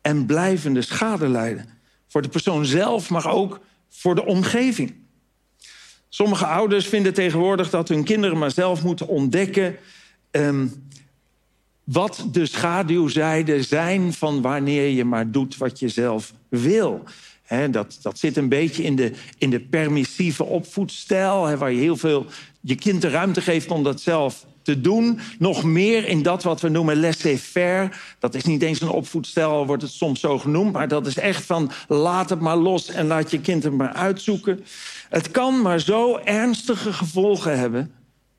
en 0.00 0.26
blijvende 0.26 0.82
schade 0.82 1.28
leiden. 1.28 1.68
Voor 2.06 2.22
de 2.22 2.28
persoon 2.28 2.64
zelf, 2.64 3.10
maar 3.10 3.26
ook 3.26 3.60
voor 3.88 4.14
de 4.14 4.24
omgeving. 4.24 4.94
Sommige 6.12 6.46
ouders 6.46 6.86
vinden 6.86 7.14
tegenwoordig 7.14 7.70
dat 7.70 7.88
hun 7.88 8.04
kinderen 8.04 8.38
maar 8.38 8.50
zelf 8.50 8.82
moeten 8.82 9.08
ontdekken. 9.08 9.76
Ehm, 10.30 10.66
wat 11.84 12.24
de 12.32 12.46
schaduwzijden 12.46 13.64
zijn 13.64 14.12
van 14.12 14.42
wanneer 14.42 14.88
je 14.88 15.04
maar 15.04 15.30
doet 15.30 15.56
wat 15.56 15.78
je 15.78 15.88
zelf 15.88 16.32
wil. 16.48 17.02
dat, 17.70 17.98
dat 18.02 18.18
zit 18.18 18.36
een 18.36 18.48
beetje 18.48 18.82
in 18.82 18.96
de, 18.96 19.12
in 19.38 19.50
de 19.50 19.60
permissieve 19.60 20.44
opvoedstijl, 20.44 21.56
waar 21.56 21.72
je 21.72 21.80
heel 21.80 21.96
veel 21.96 22.26
je 22.60 22.74
kind 22.74 23.02
de 23.02 23.08
ruimte 23.08 23.40
geeft 23.40 23.70
om 23.70 23.82
dat 23.82 24.00
zelf 24.00 24.46
te 24.70 24.80
doen. 24.80 25.20
Nog 25.38 25.64
meer 25.64 26.06
in 26.06 26.22
dat 26.22 26.42
wat 26.42 26.60
we 26.60 26.68
noemen 26.68 27.00
laissez-faire. 27.00 27.90
Dat 28.18 28.34
is 28.34 28.44
niet 28.44 28.62
eens 28.62 28.80
een 28.80 28.88
opvoedstijl, 28.88 29.66
wordt 29.66 29.82
het 29.82 29.92
soms 29.92 30.20
zo 30.20 30.38
genoemd. 30.38 30.72
Maar 30.72 30.88
dat 30.88 31.06
is 31.06 31.18
echt 31.18 31.44
van 31.44 31.70
laat 31.88 32.30
het 32.30 32.40
maar 32.40 32.56
los 32.56 32.88
en 32.88 33.06
laat 33.06 33.30
je 33.30 33.40
kind 33.40 33.62
het 33.62 33.72
maar 33.72 33.92
uitzoeken. 33.92 34.64
Het 35.08 35.30
kan 35.30 35.62
maar 35.62 35.80
zo 35.80 36.16
ernstige 36.16 36.92
gevolgen 36.92 37.58
hebben 37.58 37.92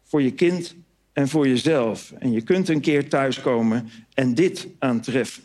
voor 0.04 0.22
je 0.22 0.32
kind 0.32 0.76
en 1.14 1.28
voor 1.30 1.48
jezelf. 1.48 2.14
En 2.20 2.32
je 2.32 2.42
kunt 2.42 2.70
een 2.70 2.82
keer 2.82 3.10
thuiskomen 3.10 3.90
en 4.14 4.34
dit 4.34 4.68
aantreffen. 4.80 5.44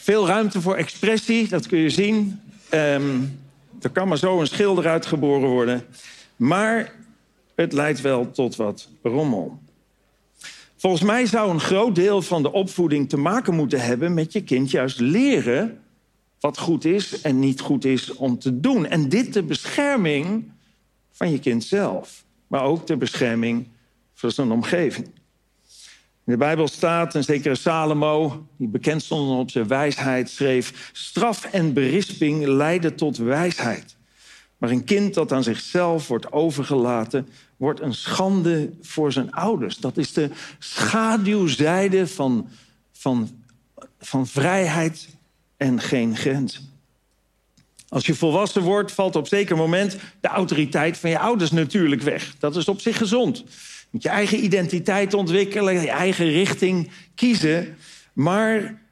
Veel 0.00 0.26
ruimte 0.26 0.60
voor 0.60 0.74
expressie, 0.74 1.48
dat 1.48 1.66
kun 1.66 1.78
je 1.78 1.90
zien. 1.90 2.40
Um, 2.74 3.40
er 3.80 3.90
kan 3.90 4.08
maar 4.08 4.18
zo 4.18 4.40
een 4.40 4.46
schilder 4.46 4.86
uitgeboren 4.86 5.48
worden. 5.48 5.84
Maar 6.38 6.92
het 7.54 7.72
leidt 7.72 8.00
wel 8.00 8.30
tot 8.30 8.56
wat 8.56 8.88
rommel. 9.02 9.58
Volgens 10.76 11.02
mij 11.02 11.26
zou 11.26 11.50
een 11.50 11.60
groot 11.60 11.94
deel 11.94 12.22
van 12.22 12.42
de 12.42 12.52
opvoeding 12.52 13.08
te 13.08 13.16
maken 13.16 13.54
moeten 13.54 13.80
hebben 13.80 14.14
met 14.14 14.32
je 14.32 14.42
kind 14.42 14.70
juist 14.70 15.00
leren 15.00 15.80
wat 16.40 16.58
goed 16.58 16.84
is 16.84 17.20
en 17.20 17.38
niet 17.38 17.60
goed 17.60 17.84
is 17.84 18.14
om 18.14 18.38
te 18.38 18.60
doen. 18.60 18.86
En 18.86 19.08
dit 19.08 19.32
de 19.32 19.42
bescherming 19.42 20.50
van 21.10 21.30
je 21.30 21.38
kind 21.38 21.64
zelf, 21.64 22.24
maar 22.46 22.62
ook 22.62 22.86
de 22.86 22.96
bescherming 22.96 23.68
van 24.14 24.30
zijn 24.30 24.50
omgeving. 24.50 25.06
In 26.24 26.34
de 26.34 26.36
Bijbel 26.36 26.68
staat 26.68 27.14
een 27.14 27.24
zekere 27.24 27.54
Salomo, 27.54 28.46
die 28.56 28.68
bekend 28.68 29.02
stond 29.02 29.40
op 29.40 29.50
zijn 29.50 29.68
wijsheid, 29.68 30.30
schreef: 30.30 30.90
Straf 30.92 31.44
en 31.44 31.72
berisping 31.72 32.46
leiden 32.46 32.94
tot 32.94 33.16
wijsheid. 33.16 33.97
Maar 34.58 34.70
een 34.70 34.84
kind 34.84 35.14
dat 35.14 35.32
aan 35.32 35.42
zichzelf 35.42 36.08
wordt 36.08 36.32
overgelaten, 36.32 37.28
wordt 37.56 37.80
een 37.80 37.94
schande 37.94 38.70
voor 38.80 39.12
zijn 39.12 39.32
ouders. 39.32 39.76
Dat 39.76 39.96
is 39.96 40.12
de 40.12 40.30
schaduwzijde 40.58 42.06
van, 42.06 42.48
van, 42.92 43.30
van 43.98 44.26
vrijheid 44.26 45.08
en 45.56 45.80
geen 45.80 46.16
grens. 46.16 46.62
Als 47.88 48.06
je 48.06 48.14
volwassen 48.14 48.62
wordt, 48.62 48.92
valt 48.92 49.16
op 49.16 49.28
zeker 49.28 49.56
moment 49.56 49.96
de 50.20 50.28
autoriteit 50.28 50.98
van 50.98 51.10
je 51.10 51.18
ouders 51.18 51.50
natuurlijk 51.50 52.02
weg. 52.02 52.34
Dat 52.38 52.56
is 52.56 52.68
op 52.68 52.80
zich 52.80 52.96
gezond. 52.96 53.38
Je 53.38 53.44
moet 53.90 54.02
je 54.02 54.08
eigen 54.08 54.44
identiteit 54.44 55.14
ontwikkelen, 55.14 55.80
je 55.80 55.90
eigen 55.90 56.30
richting 56.30 56.90
kiezen. 57.14 57.76
Maar 58.12 58.82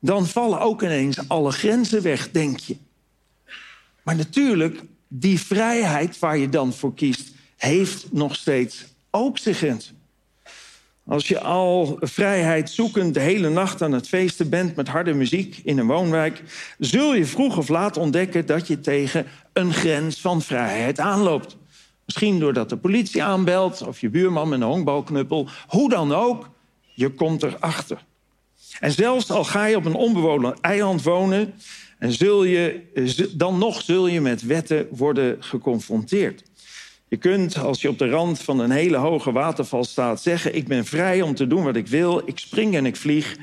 dan 0.00 0.26
vallen 0.26 0.60
ook 0.60 0.82
ineens 0.82 1.28
alle 1.28 1.50
grenzen 1.50 2.02
weg, 2.02 2.30
denk 2.30 2.58
je. 2.58 2.76
Maar 4.02 4.16
natuurlijk, 4.16 4.82
die 5.16 5.40
vrijheid 5.40 6.18
waar 6.18 6.38
je 6.38 6.48
dan 6.48 6.72
voor 6.72 6.94
kiest, 6.94 7.32
heeft 7.56 8.12
nog 8.12 8.34
steeds 8.34 8.84
ook 9.10 9.38
zijn 9.38 9.54
grenzen. 9.54 10.02
Als 11.06 11.28
je 11.28 11.40
al 11.40 11.96
vrijheid 12.00 12.70
zoekend 12.70 13.14
de 13.14 13.20
hele 13.20 13.48
nacht 13.48 13.82
aan 13.82 13.92
het 13.92 14.08
feesten 14.08 14.48
bent 14.48 14.76
met 14.76 14.88
harde 14.88 15.12
muziek 15.12 15.60
in 15.64 15.78
een 15.78 15.86
woonwijk, 15.86 16.42
zul 16.78 17.14
je 17.14 17.24
vroeg 17.24 17.56
of 17.56 17.68
laat 17.68 17.96
ontdekken 17.96 18.46
dat 18.46 18.66
je 18.66 18.80
tegen 18.80 19.26
een 19.52 19.72
grens 19.72 20.20
van 20.20 20.42
vrijheid 20.42 21.00
aanloopt. 21.00 21.56
Misschien 22.04 22.38
doordat 22.38 22.68
de 22.68 22.76
politie 22.76 23.22
aanbelt 23.22 23.86
of 23.86 24.00
je 24.00 24.08
buurman 24.10 24.48
met 24.48 24.60
een 24.60 24.66
honkbalknuppel. 24.66 25.48
Hoe 25.66 25.88
dan 25.88 26.12
ook, 26.12 26.50
je 26.94 27.10
komt 27.10 27.42
erachter. 27.42 28.04
En 28.80 28.92
zelfs 28.92 29.30
al 29.30 29.44
ga 29.44 29.64
je 29.64 29.76
op 29.76 29.84
een 29.84 29.94
onbewoond 29.94 30.60
eiland 30.60 31.02
wonen, 31.02 31.54
en 31.98 32.12
zul 32.12 32.44
je, 32.44 32.80
dan 33.32 33.58
nog 33.58 33.82
zul 33.82 34.06
je 34.06 34.20
met 34.20 34.42
wetten 34.42 34.86
worden 34.90 35.36
geconfronteerd. 35.40 36.42
Je 37.08 37.16
kunt, 37.16 37.58
als 37.58 37.80
je 37.80 37.88
op 37.88 37.98
de 37.98 38.08
rand 38.08 38.40
van 38.40 38.58
een 38.58 38.70
hele 38.70 38.96
hoge 38.96 39.32
waterval 39.32 39.84
staat, 39.84 40.22
zeggen: 40.22 40.56
Ik 40.56 40.66
ben 40.66 40.84
vrij 40.84 41.22
om 41.22 41.34
te 41.34 41.46
doen 41.46 41.64
wat 41.64 41.76
ik 41.76 41.86
wil. 41.86 42.22
Ik 42.24 42.38
spring 42.38 42.74
en 42.74 42.86
ik 42.86 42.96
vlieg. 42.96 43.36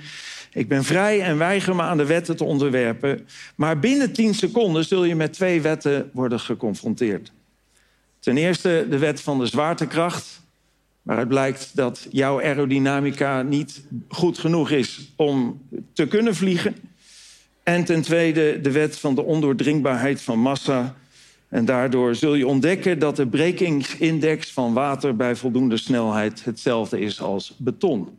Ik 0.54 0.68
ben 0.68 0.84
vrij 0.84 1.22
en 1.22 1.38
weiger 1.38 1.76
me 1.76 1.82
aan 1.82 1.98
de 1.98 2.06
wetten 2.06 2.36
te 2.36 2.44
onderwerpen. 2.44 3.28
Maar 3.56 3.80
binnen 3.80 4.14
10 4.14 4.34
seconden 4.34 4.86
zul 4.86 5.04
je 5.04 5.16
met 5.16 5.34
twee 5.34 5.62
wetten 5.62 6.10
worden 6.14 6.40
geconfronteerd. 6.40 7.32
Ten 8.20 8.38
eerste 8.38 8.86
de 8.90 8.98
wet 8.98 9.22
van 9.22 9.40
de 9.40 9.46
zwaartekracht, 9.46 10.42
waaruit 11.02 11.28
blijkt 11.28 11.72
dat 11.74 12.08
jouw 12.10 12.42
aerodynamica 12.42 13.42
niet 13.42 13.84
goed 14.08 14.38
genoeg 14.38 14.70
is 14.70 15.14
om 15.16 15.62
te 15.94 16.08
kunnen 16.08 16.36
vliegen. 16.36 16.76
En 17.64 17.84
ten 17.84 18.02
tweede 18.02 18.62
de 18.62 18.72
wet 18.72 19.00
van 19.00 19.16
de 19.16 19.24
ondoordringbaarheid 19.24 20.22
van 20.22 20.40
massa, 20.40 20.96
en 21.52 21.66
daardoor 21.66 22.16
zul 22.16 22.34
je 22.34 22.48
ontdekken 22.48 23.00
dat 23.00 23.16
de 23.16 23.28
brekingsindex 23.28 24.52
van 24.52 24.74
water 24.74 25.16
bij 25.16 25.36
voldoende 25.36 25.78
snelheid 25.78 26.46
hetzelfde 26.46 27.00
is 27.00 27.22
als 27.22 27.54
beton. 27.58 28.18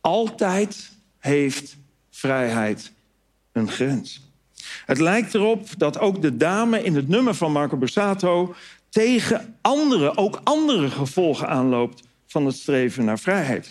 Altijd 0.00 0.90
heeft 1.18 1.76
vrijheid 2.10 2.92
een 3.52 3.68
grens. 3.68 4.32
Het 4.86 4.98
lijkt 4.98 5.34
erop 5.34 5.68
dat 5.76 5.98
ook 5.98 6.22
de 6.22 6.36
dame 6.36 6.82
in 6.82 6.94
het 6.94 7.08
nummer 7.08 7.34
van 7.34 7.52
Marco 7.52 7.76
Borsato 7.76 8.54
tegen 8.88 9.56
andere, 9.60 10.16
ook 10.16 10.40
andere 10.44 10.90
gevolgen 10.90 11.48
aanloopt 11.48 12.02
van 12.26 12.46
het 12.46 12.54
streven 12.56 13.04
naar 13.04 13.18
vrijheid. 13.18 13.70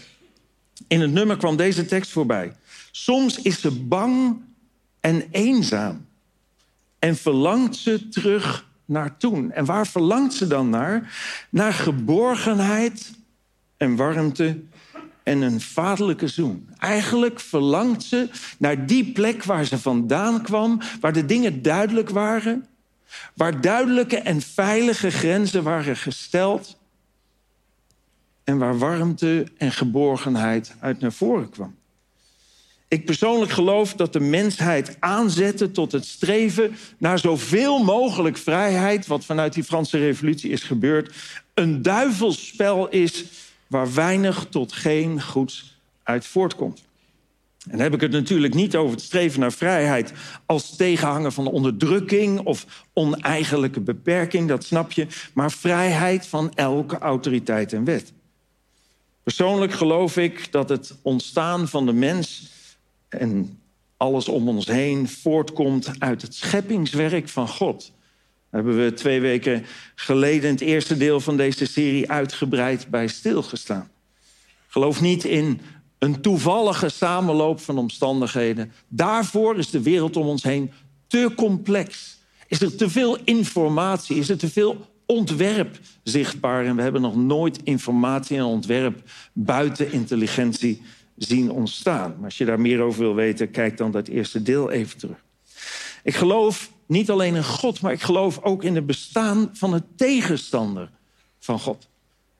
In 0.88 1.02
het 1.02 1.12
nummer 1.12 1.38
kwam 1.38 1.56
deze 1.56 1.86
tekst 1.86 2.12
voorbij. 2.12 2.54
Soms 2.96 3.42
is 3.42 3.62
ze 3.62 3.72
bang 3.72 4.42
en 5.00 5.28
eenzaam 5.32 6.06
en 7.00 7.16
verlangt 7.16 7.76
ze 7.76 8.10
terug 8.10 8.70
naar 8.86 9.18
toen. 9.18 9.52
En 9.52 9.66
waar 9.66 9.88
verlangt 9.88 10.34
ze 10.34 10.48
dan 10.48 10.70
naar? 10.70 11.16
Naar 11.50 11.74
geborgenheid 11.74 13.14
en 13.78 13.96
warmte 13.96 14.62
en 15.24 15.42
een 15.42 15.62
vaderlijke 15.62 16.28
zoen. 16.28 16.70
Eigenlijk 16.78 17.40
verlangt 17.40 18.04
ze 18.04 18.30
naar 18.58 18.86
die 18.86 19.12
plek 19.12 19.44
waar 19.44 19.66
ze 19.66 19.80
vandaan 19.80 20.42
kwam, 20.42 20.82
waar 21.00 21.14
de 21.14 21.26
dingen 21.26 21.62
duidelijk 21.62 22.10
waren, 22.10 22.66
waar 23.34 23.62
duidelijke 23.62 24.18
en 24.18 24.42
veilige 24.42 25.12
grenzen 25.12 25.64
waren 25.64 25.98
gesteld 25.98 26.78
en 28.44 28.58
waar 28.58 28.78
warmte 28.78 29.48
en 29.58 29.72
geborgenheid 29.72 30.76
uit 30.80 31.00
naar 31.00 31.14
voren 31.14 31.50
kwam. 31.50 31.76
Ik 32.94 33.06
persoonlijk 33.06 33.52
geloof 33.52 33.94
dat 33.94 34.14
de 34.14 34.20
mensheid 34.20 34.98
aanzette 35.00 35.72
tot 35.72 35.92
het 35.92 36.06
streven 36.06 36.76
naar 36.98 37.20
zoveel 37.20 37.84
mogelijk 37.84 38.38
vrijheid, 38.38 39.08
wat 39.08 39.26
vanuit 39.26 39.54
die 39.54 39.64
Franse 39.64 39.98
Revolutie 39.98 40.52
is 40.52 40.64
gebeurd, 40.64 41.16
een 41.54 41.82
duivelsspel 41.82 42.90
is 42.90 43.26
waar 43.68 43.94
weinig 43.94 44.46
tot 44.50 44.74
geen 44.74 45.22
goeds 45.22 45.78
uit 46.04 46.26
voortkomt. 46.26 46.84
En 47.64 47.72
dan 47.72 47.80
heb 47.80 47.94
ik 47.94 48.02
het 48.02 48.12
natuurlijk 48.12 48.54
niet 48.54 48.76
over 48.76 48.96
het 48.96 49.06
streven 49.06 49.40
naar 49.40 49.52
vrijheid 49.52 50.14
als 50.46 50.76
tegenhanger 50.76 51.32
van 51.32 51.48
onderdrukking 51.48 52.40
of 52.40 52.66
oneigenlijke 52.94 53.82
beperking, 53.82 54.48
dat 54.48 54.64
snap 54.64 54.92
je, 54.92 55.08
maar 55.34 55.52
vrijheid 55.52 56.28
van 56.28 56.52
elke 56.56 56.98
autoriteit 56.98 57.74
en 57.74 57.84
wet. 57.84 58.14
Persoonlijk 59.24 59.74
geloof 59.74 60.18
ik 60.18 60.52
dat 60.52 60.70
het 60.70 60.96
ontstaan 61.02 61.68
van 61.68 61.86
de 61.86 61.94
mens 61.94 62.52
en 63.14 63.60
alles 63.98 64.28
om 64.28 64.48
ons 64.48 64.66
heen 64.66 65.10
voortkomt 65.10 65.92
uit 66.00 66.22
het 66.22 66.36
scheppingswerk 66.36 67.30
van 67.30 67.48
God. 67.48 67.92
Daar 68.50 68.64
hebben 68.64 68.84
we 68.84 68.94
twee 68.94 69.22
weken 69.22 69.66
geleden 69.96 70.50
het 70.50 70.62
eerste 70.62 70.98
deel 70.98 71.20
van 71.20 71.38
deze 71.38 71.66
serie 71.66 72.12
uitgebreid 72.12 72.88
bij 72.90 73.08
stilgestaan. 73.08 73.90
Geloof 74.68 75.02
niet 75.02 75.24
in 75.24 75.62
een 76.00 76.22
toevallige 76.22 76.90
samenloop 76.90 77.60
van 77.60 77.78
omstandigheden. 77.78 78.72
Daarvoor 78.88 79.58
is 79.58 79.70
de 79.70 79.82
wereld 79.82 80.18
om 80.18 80.28
ons 80.28 80.44
heen 80.44 80.72
te 81.08 81.32
complex. 81.36 82.18
Is 82.48 82.62
er 82.62 82.76
te 82.76 82.90
veel 82.90 83.18
informatie? 83.24 84.18
Is 84.18 84.30
er 84.30 84.38
te 84.38 84.50
veel 84.50 84.88
ontwerp 85.06 85.80
zichtbaar? 86.04 86.66
En 86.66 86.76
we 86.76 86.82
hebben 86.82 87.02
nog 87.02 87.16
nooit 87.16 87.60
informatie 87.64 88.38
en 88.38 88.44
ontwerp 88.44 89.10
buiten 89.34 89.92
intelligentie 89.92 90.82
zien 91.18 91.52
ontstaan. 91.52 92.14
Maar 92.16 92.26
als 92.26 92.38
je 92.38 92.46
daar 92.46 92.60
meer 92.60 92.82
over 92.82 93.00
wil 93.00 93.16
weten, 93.16 93.52
kijk 93.52 93.78
dan 93.78 93.92
dat 93.92 94.08
eerste 94.08 94.42
deel 94.42 94.72
even 94.72 94.98
terug. 94.98 95.24
Ik 96.04 96.16
geloof 96.16 96.72
niet 96.86 97.10
alleen 97.10 97.36
in 97.36 97.44
God, 97.44 97.82
maar 97.82 97.92
ik 97.92 98.02
geloof 98.02 98.40
ook 98.42 98.64
in 98.64 98.76
het 98.76 98.86
bestaan 98.86 99.50
van 99.54 99.74
het 99.74 99.84
tegenstander 99.96 100.90
van 101.40 101.60
God. 101.60 101.88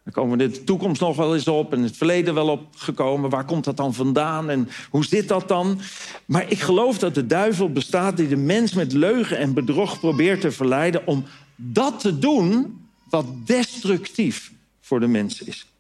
Daar 0.04 0.14
komen 0.14 0.38
we 0.38 0.50
de 0.50 0.64
toekomst 0.64 1.02
nog 1.02 1.16
wel 1.16 1.34
eens 1.34 1.48
op 1.48 1.74
en 1.74 1.82
het 1.82 1.98
verleden 1.98 2.34
wel 2.34 2.50
opgekomen. 2.50 3.30
Waar 3.30 3.46
komt 3.46 3.64
dat 3.64 3.78
dan 3.78 3.94
vandaan 3.94 4.50
en 4.50 4.70
hoe 4.90 5.06
zit 5.06 5.28
dat 5.28 5.48
dan? 5.48 5.80
Maar 6.26 6.52
ik 6.52 6.60
geloof 6.60 6.98
dat 6.98 7.16
de 7.16 7.26
duivel 7.26 7.72
bestaat 7.72 8.18
die 8.18 8.28
de 8.28 8.36
mens 8.36 8.74
met 8.74 8.94
leugen 8.94 9.38
en 9.38 9.54
bedrog 9.54 10.00
probeert 10.00 10.42
te 10.42 10.52
verleiden 10.52 11.08
om 11.08 11.26
dat 11.56 12.00
te 12.00 12.20
doen 12.20 12.82
wat 13.10 13.26
destructief 13.46 14.52
voor 14.82 15.00
de 15.00 15.08
mens 15.08 15.42
is. 15.42 15.73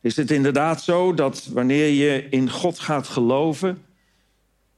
Is 0.00 0.16
het 0.16 0.30
inderdaad 0.30 0.82
zo 0.82 1.14
dat 1.14 1.48
wanneer 1.52 1.88
je 1.88 2.26
in 2.30 2.50
God 2.50 2.78
gaat 2.78 3.08
geloven 3.08 3.82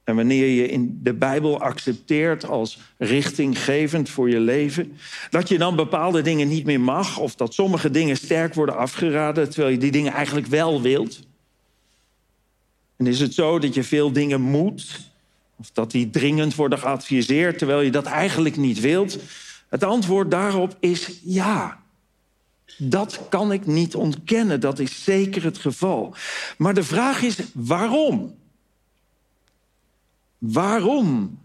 en 0.05 0.17
wanneer 0.17 0.47
je 0.47 0.69
in 0.69 1.01
de 1.03 1.15
Bijbel 1.15 1.61
accepteert 1.61 2.49
als 2.49 2.79
richtinggevend 2.99 4.09
voor 4.09 4.31
je 4.31 4.41
leven, 4.41 4.97
dat 5.31 5.49
je 5.49 5.59
dan 5.59 5.77
bepaalde 5.77 6.23
dingen 6.23 6.49
niet 6.49 6.65
meer 6.65 6.81
mag 6.81 7.19
of 7.19 7.35
dat 7.35 7.55
sommige 7.55 7.91
dingen 7.91 8.17
sterk 8.17 8.55
worden 8.55 8.77
afgeraden 8.77 9.51
terwijl 9.51 9.73
je 9.73 9.79
die 9.79 9.91
dingen 9.91 10.13
eigenlijk 10.13 10.47
wel 10.47 10.83
wilt? 10.83 11.21
En 12.97 13.07
is 13.07 13.21
het 13.21 13.35
zo 13.35 13.59
dat 13.59 13.75
je 13.75 13.85
veel 13.85 14.13
dingen 14.13 14.41
moet 14.41 15.11
of 15.57 15.71
dat 15.71 15.91
die 15.91 16.11
dringend 16.11 16.55
worden 16.55 16.79
geadviseerd 16.79 17.59
terwijl 17.59 17.81
je 17.81 17.91
dat 17.91 18.07
eigenlijk 18.07 18.57
niet 18.57 18.81
wilt? 18.81 19.19
Het 19.69 19.85
antwoord 19.85 20.31
daarop 20.31 20.77
is 20.81 21.21
ja. 21.25 21.82
Dat 22.79 23.21
kan 23.29 23.53
ik 23.53 23.67
niet 23.67 23.95
ontkennen, 23.95 24.61
dat 24.61 24.79
is 24.79 25.05
zeker 25.05 25.45
het 25.45 25.59
geval. 25.59 26.15
Maar 26.59 26.75
de 26.75 26.85
vraag 26.85 27.23
is 27.23 27.37
waarom? 27.53 28.35
Waarom 30.39 31.39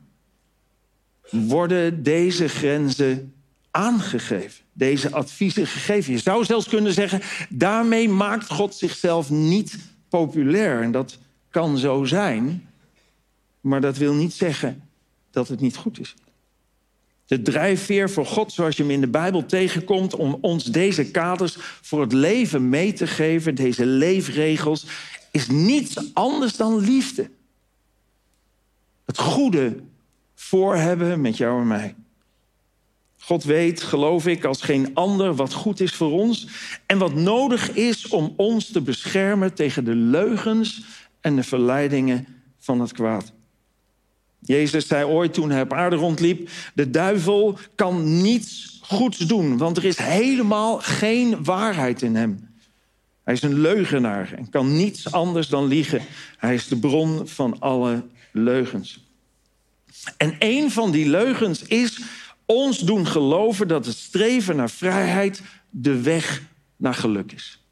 worden 1.30 2.04
deze 2.04 2.48
grenzen 2.48 3.34
aangegeven? 3.72 4.64
Deze 4.74 5.12
adviezen 5.12 5.68
gegeven? 5.68 6.14
Je 6.14 6.20
zou 6.20 6.46
zelfs 6.46 6.68
kunnen 6.68 6.94
zeggen, 6.94 7.22
daarmee 7.50 8.10
maakt 8.10 8.48
God 8.50 8.76
zichzelf 8.76 9.30
niet 9.30 9.78
populair. 10.10 10.82
En 10.82 10.92
dat 10.92 11.18
kan 11.50 11.78
zo 11.78 12.04
zijn, 12.04 12.70
maar 13.62 13.82
dat 13.82 13.98
wil 13.98 14.14
niet 14.14 14.34
zeggen 14.34 14.84
dat 15.32 15.48
het 15.48 15.60
niet 15.60 15.76
goed 15.76 16.00
is. 16.00 16.16
De 17.28 17.42
drijfveer 17.42 18.10
voor 18.10 18.26
God, 18.26 18.54
zoals 18.54 18.78
je 18.78 18.84
hem 18.84 18.92
in 18.92 19.02
de 19.02 19.08
Bijbel 19.08 19.46
tegenkomt, 19.46 20.16
om 20.16 20.38
ons 20.42 20.64
deze 20.64 21.12
kaders 21.12 21.56
voor 21.60 22.02
het 22.02 22.14
leven 22.14 22.70
mee 22.70 22.94
te 22.94 23.08
geven, 23.08 23.56
deze 23.56 23.86
leefregels, 23.86 24.86
is 25.32 25.48
niets 25.48 26.14
anders 26.14 26.56
dan 26.56 26.80
liefde. 26.80 27.30
Het 29.06 29.18
goede 29.18 29.84
voor 30.36 30.76
hebben 30.76 31.22
met 31.22 31.38
jou 31.38 31.62
en 31.62 31.68
mij. 31.68 31.96
God 33.20 33.44
weet, 33.44 33.82
geloof 33.82 34.28
ik, 34.28 34.44
als 34.44 34.62
geen 34.62 34.96
ander 34.96 35.36
wat 35.36 35.54
goed 35.54 35.80
is 35.80 35.94
voor 35.94 36.12
ons 36.12 36.48
en 36.86 36.98
wat 36.98 37.14
nodig 37.14 37.72
is 37.72 38.08
om 38.08 38.34
ons 38.38 38.72
te 38.72 38.82
beschermen 38.82 39.54
tegen 39.54 39.86
de 39.86 39.96
leugens 39.96 40.84
en 41.22 41.36
de 41.36 41.44
verleidingen 41.44 42.28
van 42.60 42.80
het 42.80 42.92
kwaad. 42.92 43.34
Jezus 44.48 44.88
zei 44.88 45.06
ooit 45.06 45.34
toen 45.34 45.50
hij 45.50 45.62
op 45.62 45.74
aarde 45.74 45.96
rondliep: 45.96 46.50
De 46.74 46.90
duivel 46.90 47.58
kan 47.76 48.22
niets 48.22 48.80
goeds 48.82 49.18
doen, 49.18 49.58
want 49.58 49.78
er 49.78 49.86
is 49.86 49.98
helemaal 49.98 50.80
geen 50.80 51.44
waarheid 51.44 52.02
in 52.02 52.16
hem. 52.16 52.50
Hij 53.24 53.34
is 53.34 53.42
een 53.42 53.60
leugenaar 53.60 54.34
en 54.34 54.50
kan 54.50 54.76
niets 54.76 55.12
anders 55.12 55.48
dan 55.48 55.66
liegen. 55.66 56.02
Hij 56.38 56.54
is 56.54 56.68
de 56.68 56.78
bron 56.78 57.28
van 57.28 57.60
alle 57.60 58.06
leugens. 58.32 59.06
En 60.18 60.36
een 60.40 60.72
van 60.72 60.92
die 60.92 61.10
leugens 61.10 61.64
is 61.64 62.02
ons 62.46 62.80
doen 62.80 63.08
geloven 63.08 63.68
dat 63.68 63.86
het 63.86 63.96
streven 63.96 64.56
naar 64.56 64.70
vrijheid 64.70 65.42
de 65.70 66.02
weg 66.02 66.42
naar 66.76 66.94
geluk 66.94 67.32
is. 67.32 67.64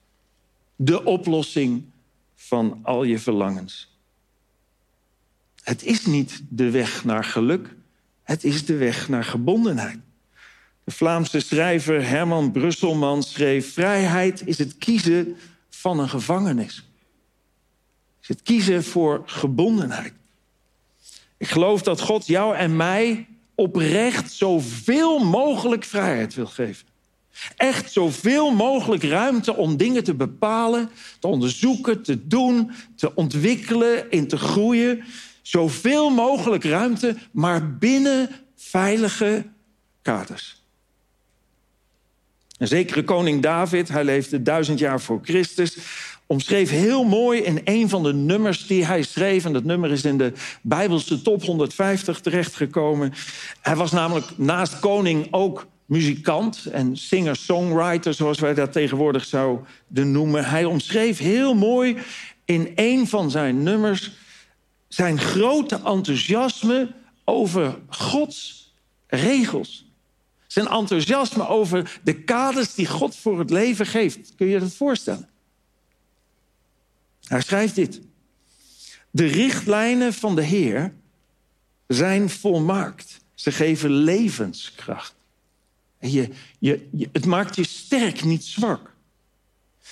De 0.76 1.04
oplossing 1.04 1.84
van 2.36 2.80
al 2.84 3.04
je 3.04 3.20
verlangens. 3.20 3.95
Het 5.66 5.84
is 5.84 6.06
niet 6.06 6.42
de 6.50 6.70
weg 6.70 7.04
naar 7.04 7.24
geluk, 7.24 7.76
het 8.24 8.44
is 8.44 8.66
de 8.66 8.76
weg 8.76 9.10
naar 9.10 9.24
gebondenheid. 9.24 9.98
De 10.84 10.92
Vlaamse 10.92 11.40
schrijver 11.40 12.08
Herman 12.08 12.52
Brusselman 12.52 13.24
schreef: 13.24 13.74
Vrijheid 13.74 14.48
is 14.48 14.58
het 14.58 14.78
kiezen 14.78 15.36
van 15.70 16.00
een 16.00 16.10
gevangenis. 16.10 16.84
Is 18.22 18.28
het 18.28 18.42
kiezen 18.42 18.84
voor 18.84 19.22
gebondenheid. 19.26 20.14
Ik 21.38 21.48
geloof 21.48 21.82
dat 21.82 22.02
God 22.02 22.28
jou 22.28 22.56
en 22.56 22.76
mij 22.76 23.28
oprecht 23.56 24.32
zoveel 24.32 25.20
mogelijk 25.20 25.84
vrijheid 25.84 26.34
wil 26.34 26.48
geven. 26.48 26.88
Echt 27.56 27.92
zoveel 27.92 28.52
mogelijk 28.52 29.04
ruimte 29.04 29.56
om 29.56 29.78
dingen 29.78 30.04
te 30.04 30.14
bepalen, 30.14 30.90
te 31.20 31.28
onderzoeken, 31.28 32.04
te 32.04 32.28
doen, 32.28 32.72
te 32.96 33.16
ontwikkelen, 33.16 34.12
in 34.12 34.28
te 34.28 34.38
groeien. 34.38 35.04
Zoveel 35.46 36.10
mogelijk 36.10 36.64
ruimte, 36.64 37.16
maar 37.32 37.78
binnen 37.78 38.30
veilige 38.56 39.46
kaders. 40.02 40.64
Een 42.58 42.68
zekere 42.68 43.04
koning 43.04 43.42
David, 43.42 43.88
hij 43.88 44.04
leefde 44.04 44.42
duizend 44.42 44.80
jaar 44.80 45.02
voor 45.02 45.20
Christus, 45.24 45.78
omschreef 46.26 46.70
heel 46.70 47.04
mooi 47.04 47.42
in 47.42 47.62
een 47.64 47.90
van 47.90 48.04
de 48.04 48.14
nummers 48.14 48.68
die 48.68 48.86
hij 48.86 49.04
schreef. 49.04 49.46
En 49.46 49.54
dat 49.54 49.64
nummer 49.64 49.92
is 49.92 50.04
in 50.04 50.18
de 50.18 50.34
Bijbelse 50.62 51.22
top 51.22 51.44
150 51.44 52.20
terechtgekomen. 52.20 53.14
Hij 53.62 53.76
was 53.76 53.92
namelijk 53.92 54.38
naast 54.38 54.80
koning 54.80 55.28
ook 55.32 55.68
muzikant 55.86 56.66
en 56.66 56.98
singer-songwriter, 56.98 58.14
zoals 58.14 58.40
wij 58.40 58.54
dat 58.54 58.72
tegenwoordig 58.72 59.26
zouden 59.26 60.12
noemen. 60.12 60.46
Hij 60.46 60.66
omschreef 60.66 61.18
heel 61.18 61.54
mooi 61.54 61.98
in 62.46 62.72
een 62.76 63.08
van 63.08 63.32
zijn 63.32 63.64
nummers 63.64 64.24
zijn 64.88 65.20
grote 65.20 65.76
enthousiasme 65.76 66.92
over 67.24 67.80
Gods 67.88 68.74
regels. 69.08 69.86
Zijn 70.48 70.68
enthousiasme 70.68 71.48
over 71.48 72.00
de 72.04 72.24
kaders 72.24 72.74
die 72.74 72.88
God 72.88 73.16
voor 73.16 73.40
het 73.40 73.50
leven 73.50 73.86
geeft. 73.86 74.36
Kun 74.36 74.48
je 74.48 74.60
dat 74.60 74.74
voorstellen? 74.74 75.30
Hij 77.24 77.42
schrijft 77.42 77.76
dit. 77.76 78.02
De 79.12 79.26
richtlijnen 79.26 80.14
van 80.14 80.36
de 80.36 80.44
Heer 80.44 80.94
zijn 81.88 82.30
volmaakt. 82.30 83.24
Ze 83.34 83.52
geven 83.52 83.90
levenskracht. 83.90 85.16
je, 86.00 86.30
je, 86.60 86.88
het 87.12 87.26
maakt 87.26 87.56
je 87.56 87.66
sterk, 87.66 88.24
niet 88.24 88.44
zwak. 88.44 88.94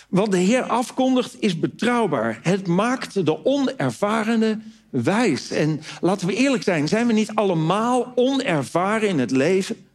Wat 0.09 0.31
de 0.31 0.37
Heer 0.37 0.63
afkondigt 0.63 1.41
is 1.41 1.59
betrouwbaar. 1.59 2.39
Het 2.41 2.67
maakt 2.67 3.25
de 3.25 3.45
onervarene 3.45 4.59
wijs. 4.93 5.51
En 5.51 5.81
laten 6.01 6.27
we 6.27 6.35
eerlijk 6.35 6.63
zijn, 6.63 6.87
zijn 6.87 7.07
we 7.07 7.13
niet 7.13 7.35
allemaal 7.35 8.11
onervaren 8.15 9.09
in 9.09 9.19
het 9.19 9.31
leven? 9.31 9.87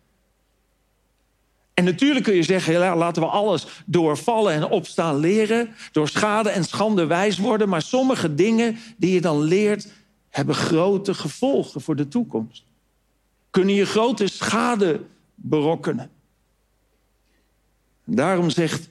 En 1.74 1.84
natuurlijk 1.84 2.24
kun 2.24 2.34
je 2.34 2.42
zeggen, 2.42 2.72
ja, 2.72 2.96
laten 2.96 3.22
we 3.22 3.28
alles 3.28 3.66
door 3.86 4.16
vallen 4.16 4.52
en 4.52 4.68
opstaan 4.68 5.16
leren, 5.16 5.74
door 5.92 6.08
schade 6.08 6.50
en 6.50 6.64
schande 6.64 7.06
wijs 7.06 7.38
worden, 7.38 7.68
maar 7.68 7.82
sommige 7.82 8.34
dingen 8.34 8.78
die 8.96 9.12
je 9.12 9.20
dan 9.20 9.42
leert, 9.42 9.88
hebben 10.28 10.54
grote 10.54 11.14
gevolgen 11.14 11.80
voor 11.80 11.96
de 11.96 12.08
toekomst. 12.08 12.64
Kunnen 13.50 13.74
je 13.74 13.86
grote 13.86 14.26
schade 14.26 15.00
berokkenen. 15.34 16.10
Daarom 18.04 18.50
zegt 18.50 18.88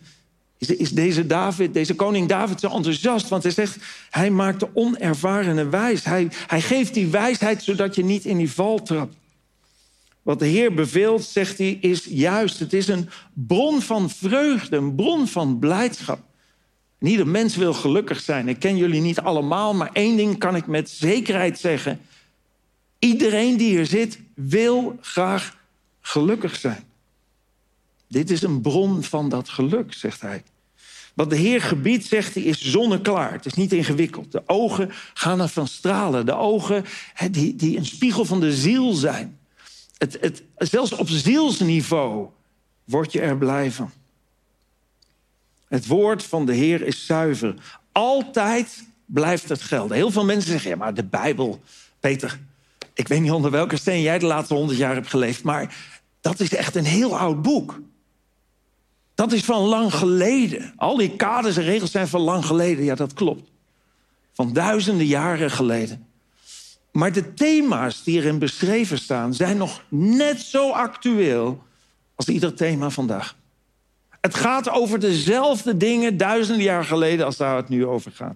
is 0.58 0.92
deze 0.92 1.26
David, 1.28 1.74
deze 1.74 1.96
koning 1.96 2.28
David 2.28 2.60
zo 2.60 2.70
enthousiast? 2.70 3.28
Want 3.28 3.44
hij 3.44 3.52
zegt, 3.52 3.78
hij 4.10 4.30
maakt 4.30 4.60
de 4.60 4.70
onervarene 4.74 5.70
wijs. 5.70 6.04
Hij, 6.04 6.28
hij 6.48 6.62
geeft 6.62 6.94
die 6.94 7.08
wijsheid 7.08 7.64
zodat 7.64 7.96
je 7.96 8.04
niet 8.04 8.26
in 8.26 8.38
die 8.38 8.52
val 8.52 8.82
trapt. 8.82 9.16
Wat 10.22 10.40
de 10.40 10.46
Heer 10.46 10.74
beveelt, 10.74 11.24
zegt 11.24 11.58
hij, 11.58 11.78
is 11.82 12.06
juist. 12.10 12.60
Het 12.60 12.74
is 12.74 12.88
een 12.88 13.10
bron 13.34 13.82
van 13.82 14.10
vreugde, 14.10 14.78
een 14.78 14.96
bron 14.96 15.28
van 15.28 15.60
blijdschap. 15.60 16.20
En 17.00 17.08
ieder 17.08 17.28
mens 17.28 17.56
wil 17.56 17.74
gelukkig 17.74 18.20
zijn. 18.20 18.48
Ik 18.48 18.60
ken 18.60 18.78
jullie 18.78 19.02
niet 19.02 19.20
allemaal, 19.20 19.74
maar 19.74 19.90
één 19.94 20.18
ding 20.18 20.38
kan 20.38 20.56
ik 20.56 20.68
met 20.68 20.90
zekerheid 20.90 21.60
zeggen. 21.60 22.00
Iedereen 23.00 23.58
die 23.58 23.70
hier 23.70 23.86
zit, 23.86 24.20
wil 24.34 24.98
graag 25.02 25.58
gelukkig 26.02 26.56
zijn. 26.56 26.87
Dit 28.08 28.30
is 28.30 28.42
een 28.42 28.62
bron 28.62 29.04
van 29.04 29.30
dat 29.30 29.50
geluk, 29.50 29.94
zegt 29.94 30.22
hij. 30.22 30.44
Wat 31.14 31.30
de 31.30 31.36
Heer 31.36 31.62
gebiedt, 31.62 32.06
zegt 32.06 32.34
hij, 32.34 32.44
is 32.44 32.62
zonneklaar. 32.62 33.32
Het 33.32 33.46
is 33.46 33.54
niet 33.54 33.74
ingewikkeld. 33.74 34.32
De 34.32 34.44
ogen 34.46 34.92
gaan 35.14 35.42
ervan 35.42 35.68
stralen. 35.68 36.26
De 36.26 36.36
ogen 36.36 36.86
die, 37.32 37.56
die 37.56 37.78
een 37.78 37.86
spiegel 37.86 38.26
van 38.26 38.40
de 38.40 38.54
ziel 38.54 38.94
zijn. 38.94 39.40
Het, 39.98 40.18
het, 40.22 40.44
zelfs 40.58 40.92
op 40.92 41.10
zielsniveau 41.10 42.28
word 42.84 43.12
je 43.12 43.22
er 43.22 43.38
blij 43.38 43.72
van. 43.72 43.92
Het 45.68 45.88
woord 45.88 46.24
van 46.24 46.46
de 46.46 46.54
Heer 46.54 46.82
is 46.82 47.06
zuiver. 47.06 47.56
Altijd 47.92 48.84
blijft 49.06 49.50
het 49.50 49.62
gelden. 49.62 49.98
Heel 49.98 50.12
veel 50.12 50.26
mensen 50.26 50.52
zeggen, 50.52 50.70
ja, 50.70 50.76
maar 50.76 50.94
de 50.94 51.04
Bijbel, 51.04 51.62
Peter, 52.00 52.40
Ik 52.94 53.08
weet 53.08 53.22
niet 53.22 53.32
onder 53.32 53.52
welke 53.52 53.78
steen 53.78 54.02
jij 54.02 54.20
de 54.20 54.26
laatste 54.26 54.54
honderd 54.54 54.78
jaar 54.78 54.94
hebt 54.94 55.10
geleefd, 55.10 55.44
maar 55.44 55.76
dat 56.22 56.40
is 56.40 56.56
echt 56.56 56.76
een 56.76 56.86
heel 56.86 57.18
oud 57.18 57.42
boek. 57.42 57.80
Dat 59.18 59.32
is 59.32 59.44
van 59.44 59.62
lang 59.62 59.94
geleden. 59.94 60.74
Al 60.76 60.98
die 60.98 61.16
kaders 61.16 61.58
en 61.58 61.64
regels 61.64 61.92
zijn 61.92 62.08
van 62.08 62.22
lang 62.22 62.46
geleden. 62.46 62.84
Ja, 62.84 62.96
dat 62.96 63.14
klopt. 63.14 63.50
Van 64.34 64.54
duizenden 64.54 65.06
jaren 65.06 65.52
geleden. 65.52 66.08
Maar 66.92 67.12
de 67.12 67.34
thema's 67.34 68.04
die 68.04 68.18
erin 68.18 68.40
beschreven 68.40 68.98
staan, 68.98 69.34
zijn 69.34 69.58
nog 69.58 69.84
net 69.90 70.42
zo 70.42 70.72
actueel 70.72 71.64
als 72.16 72.28
ieder 72.28 72.54
thema 72.54 72.90
vandaag. 72.90 73.36
Het 74.22 74.36
gaat 74.36 74.70
over 74.70 75.00
dezelfde 75.00 75.78
dingen 75.78 76.18
duizenden 76.18 76.64
jaar 76.64 76.86
geleden 76.86 77.26
als 77.26 77.38
daar 77.38 77.56
het 77.56 77.70
nu 77.70 77.86
over 77.86 78.12
gaat. 78.12 78.36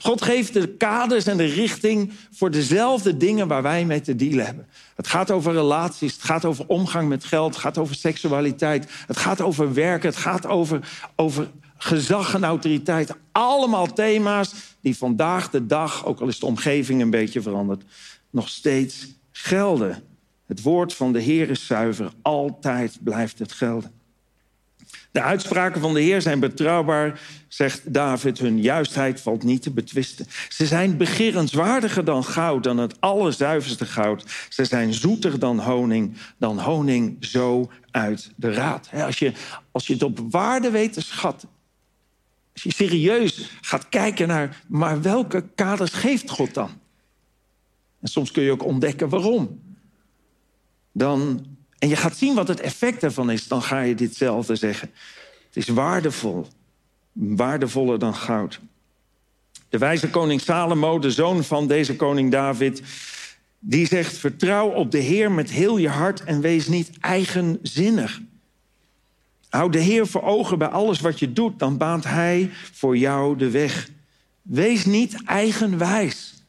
God 0.00 0.22
geeft 0.22 0.52
de 0.52 0.68
kaders 0.68 1.26
en 1.26 1.36
de 1.36 1.44
richting 1.44 2.12
voor 2.32 2.50
dezelfde 2.50 3.16
dingen 3.16 3.48
waar 3.48 3.62
wij 3.62 3.84
mee 3.84 4.00
te 4.00 4.16
dealen 4.16 4.46
hebben. 4.46 4.66
Het 4.94 5.06
gaat 5.06 5.30
over 5.30 5.52
relaties, 5.52 6.12
het 6.12 6.22
gaat 6.22 6.44
over 6.44 6.66
omgang 6.66 7.08
met 7.08 7.24
geld, 7.24 7.52
het 7.52 7.62
gaat 7.62 7.78
over 7.78 7.94
seksualiteit, 7.94 8.90
het 9.06 9.16
gaat 9.16 9.40
over 9.40 9.74
werken, 9.74 10.08
het 10.08 10.18
gaat 10.18 10.46
over, 10.46 10.88
over 11.16 11.50
gezag 11.76 12.34
en 12.34 12.44
autoriteit. 12.44 13.16
Allemaal 13.32 13.92
thema's 13.92 14.54
die 14.80 14.96
vandaag 14.96 15.50
de 15.50 15.66
dag, 15.66 16.04
ook 16.06 16.20
al 16.20 16.28
is 16.28 16.38
de 16.38 16.46
omgeving 16.46 17.00
een 17.02 17.10
beetje 17.10 17.42
veranderd, 17.42 17.84
nog 18.30 18.48
steeds 18.48 19.06
gelden. 19.30 20.02
Het 20.46 20.62
woord 20.62 20.94
van 20.94 21.12
de 21.12 21.20
Heer 21.20 21.50
is 21.50 21.66
zuiver, 21.66 22.12
altijd 22.22 22.98
blijft 23.02 23.38
het 23.38 23.52
gelden. 23.52 23.92
De 25.14 25.22
uitspraken 25.22 25.80
van 25.80 25.94
de 25.94 26.00
Heer 26.00 26.22
zijn 26.22 26.40
betrouwbaar, 26.40 27.20
zegt 27.48 27.94
David. 27.94 28.38
Hun 28.38 28.60
juistheid 28.60 29.20
valt 29.20 29.42
niet 29.42 29.62
te 29.62 29.70
betwisten. 29.70 30.26
Ze 30.48 30.66
zijn 30.66 30.96
begerenswaardiger 30.96 32.04
dan 32.04 32.24
goud, 32.24 32.64
dan 32.64 32.78
het 32.78 33.00
allerzuiverste 33.00 33.86
goud. 33.86 34.24
Ze 34.48 34.64
zijn 34.64 34.94
zoeter 34.94 35.38
dan 35.38 35.60
honing, 35.60 36.16
dan 36.36 36.58
honing 36.60 37.16
zo 37.20 37.70
uit 37.90 38.30
de 38.36 38.52
raad. 38.52 38.88
Als 38.92 39.18
je, 39.18 39.32
als 39.70 39.86
je 39.86 39.92
het 39.92 40.02
op 40.02 40.18
waarde 40.30 40.70
weet 40.70 40.92
te 40.92 41.00
schatten, 41.00 41.48
als 42.52 42.62
je 42.62 42.72
serieus 42.72 43.50
gaat 43.60 43.88
kijken 43.88 44.28
naar, 44.28 44.62
maar 44.66 45.02
welke 45.02 45.44
kaders 45.54 45.92
geeft 45.92 46.30
God 46.30 46.54
dan? 46.54 46.70
En 48.00 48.08
soms 48.08 48.30
kun 48.30 48.42
je 48.42 48.52
ook 48.52 48.64
ontdekken 48.64 49.08
waarom. 49.08 49.60
Dan 50.92 51.46
en 51.78 51.88
je 51.88 51.96
gaat 51.96 52.16
zien 52.16 52.34
wat 52.34 52.48
het 52.48 52.60
effect 52.60 53.02
ervan 53.02 53.30
is, 53.30 53.48
dan 53.48 53.62
ga 53.62 53.80
je 53.80 53.94
ditzelfde 53.94 54.56
zeggen. 54.56 54.90
Het 55.46 55.56
is 55.56 55.68
waardevol, 55.68 56.46
waardevoller 57.12 57.98
dan 57.98 58.14
goud. 58.14 58.60
De 59.68 59.78
wijze 59.78 60.10
koning 60.10 60.40
Salomo, 60.40 60.98
de 60.98 61.10
zoon 61.10 61.44
van 61.44 61.66
deze 61.66 61.96
koning 61.96 62.30
David, 62.30 62.82
die 63.58 63.86
zegt: 63.86 64.16
Vertrouw 64.16 64.68
op 64.68 64.90
de 64.90 64.98
Heer 64.98 65.32
met 65.32 65.50
heel 65.50 65.76
je 65.76 65.88
hart 65.88 66.24
en 66.24 66.40
wees 66.40 66.66
niet 66.68 66.90
eigenzinnig. 67.00 68.20
Houd 69.48 69.72
de 69.72 69.78
Heer 69.78 70.06
voor 70.06 70.22
ogen 70.22 70.58
bij 70.58 70.68
alles 70.68 71.00
wat 71.00 71.18
je 71.18 71.32
doet, 71.32 71.58
dan 71.58 71.76
baant 71.76 72.04
Hij 72.04 72.50
voor 72.72 72.96
jou 72.96 73.36
de 73.36 73.50
weg. 73.50 73.88
Wees 74.42 74.84
niet 74.84 75.24
eigenwijs. 75.24 76.43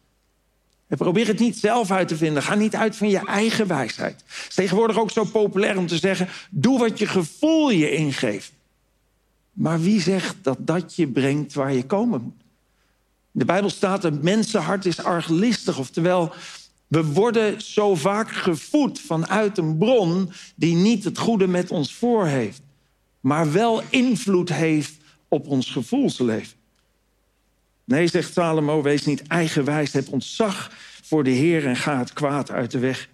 Probeer 0.88 1.28
het 1.28 1.39
niet 1.39 1.58
zelf 1.58 1.91
uit 1.91 2.08
te 2.08 2.17
vinden. 2.17 2.43
Ga 2.43 2.56
niet 2.56 2.76
uit 2.76 2.95
van 2.95 3.10
je 3.10 3.26
eigen 3.26 3.67
wijsheid. 3.67 4.24
Het 4.28 4.45
is 4.50 4.56
tegenwoordig 4.56 5.00
ook 5.00 5.12
zo 5.12 5.24
populair 5.24 5.78
om 5.78 5.88
te 5.88 5.98
zeggen: 5.98 6.28
doe 6.50 6.80
wat 6.80 7.00
je 7.00 7.08
gevoel 7.08 7.69
je 7.69 7.91
ingeeft. 7.91 8.52
Maar 9.52 9.82
wie 9.82 10.02
zegt 10.02 10.36
dat 10.41 10.58
dat 10.60 10.95
je 10.95 11.08
brengt 11.08 11.54
waar 11.54 11.74
je 11.74 11.86
komen 11.86 12.21
moet? 12.21 12.43
De 13.32 13.45
Bijbel 13.45 13.69
staat: 13.69 14.04
een 14.04 14.19
mensenhart 14.21 14.86
is 14.86 15.04
arglistig. 15.04 15.78
Oftewel, 15.78 16.34
we 16.88 17.06
worden 17.06 17.62
zo 17.62 17.95
vaak 17.95 18.32
gevoed 18.32 19.00
vanuit 19.00 19.58
een 19.58 19.78
bron 19.78 20.32
die 20.56 20.76
niet 20.76 21.04
het 21.04 21.17
goede 21.17 21.48
met 21.48 21.71
ons 21.71 21.93
voor 21.93 22.26
heeft, 22.26 22.62
maar 23.19 23.52
wel 23.52 23.82
invloed 23.89 24.50
heeft 24.50 24.93
op 25.28 25.48
ons 25.48 25.71
gevoelsleven. 25.71 26.58
Nee, 27.86 28.08
zegt 28.08 28.34
Salomo, 28.34 28.82
wees 28.82 29.06
niet 29.06 29.28
eigenwijs, 29.28 29.93
heb 29.93 30.12
ontzag 30.12 30.71
voor 31.04 31.24
de 31.24 31.30
Heer 31.30 31.65
en 31.65 31.76
ga 31.76 32.00
het 32.00 32.13
kwaad 32.13 32.52
uit 32.52 32.71
de 32.71 32.80
weg. 32.80 33.10